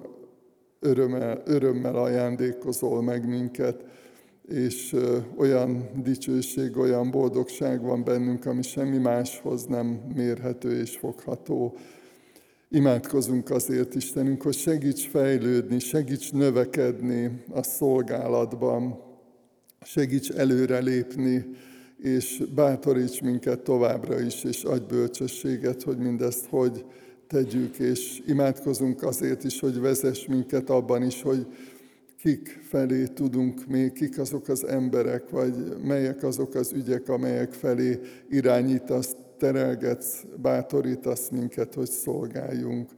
örömmel, 0.80 1.42
örömmel 1.46 1.96
ajándékozol 1.96 3.02
meg 3.04 3.28
minket, 3.28 3.84
és 4.48 4.96
olyan 5.38 5.90
dicsőség, 6.04 6.78
olyan 6.78 7.12
boldogság 7.12 7.82
van 7.82 8.04
bennünk, 8.04 8.46
ami 8.46 8.62
semmi 8.62 8.98
máshoz 8.98 9.66
nem 9.66 10.02
mérhető 10.16 10.80
és 10.80 10.98
fogható. 10.98 11.76
Imádkozunk 12.70 13.50
azért, 13.50 13.96
Istenünk, 13.96 14.42
hogy 14.42 14.56
segíts 14.56 15.08
fejlődni, 15.08 15.80
segíts 15.80 16.32
növekedni 16.32 17.44
a 17.54 17.64
szolgálatban, 17.64 19.00
segíts 19.82 20.32
előrelépni, 20.32 21.46
és 21.98 22.44
bátoríts 22.56 23.22
minket 23.22 23.60
továbbra 23.60 24.20
is, 24.20 24.44
és 24.44 24.64
adj 24.64 24.86
bölcsességet, 24.94 25.84
hogy 25.84 25.98
mindezt 25.98 26.46
hogy 26.46 26.86
tegyük, 27.28 27.78
és 27.78 28.22
imádkozunk 28.28 29.04
azért 29.04 29.44
is, 29.44 29.60
hogy 29.60 29.80
vezess 29.80 30.26
minket 30.26 30.70
abban 30.70 31.04
is, 31.04 31.22
hogy 31.22 31.48
kik 32.28 32.60
felé 32.62 33.06
tudunk 33.06 33.68
még, 33.68 33.92
kik 33.92 34.20
azok 34.20 34.48
az 34.48 34.68
emberek, 34.68 35.30
vagy 35.30 35.54
melyek 35.84 36.24
azok 36.24 36.56
az 36.56 36.72
ügyek, 36.74 37.10
amelyek 37.10 37.54
felé 37.54 38.00
irányítasz, 38.30 39.16
terelgetsz, 39.38 40.24
bátorítasz 40.42 41.30
minket, 41.30 41.74
hogy 41.74 41.90
szolgáljunk. 41.90 42.90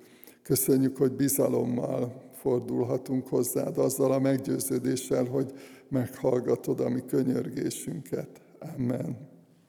Köszönjük, 0.43 0.97
hogy 0.97 1.11
bizalommal 1.11 2.21
fordulhatunk 2.33 3.27
hozzád, 3.27 3.77
azzal 3.77 4.11
a 4.11 4.19
meggyőződéssel, 4.19 5.25
hogy 5.25 5.51
meghallgatod 5.89 6.79
a 6.79 6.89
mi 6.89 7.01
könyörgésünket. 7.07 8.41
Amen. 8.77 9.28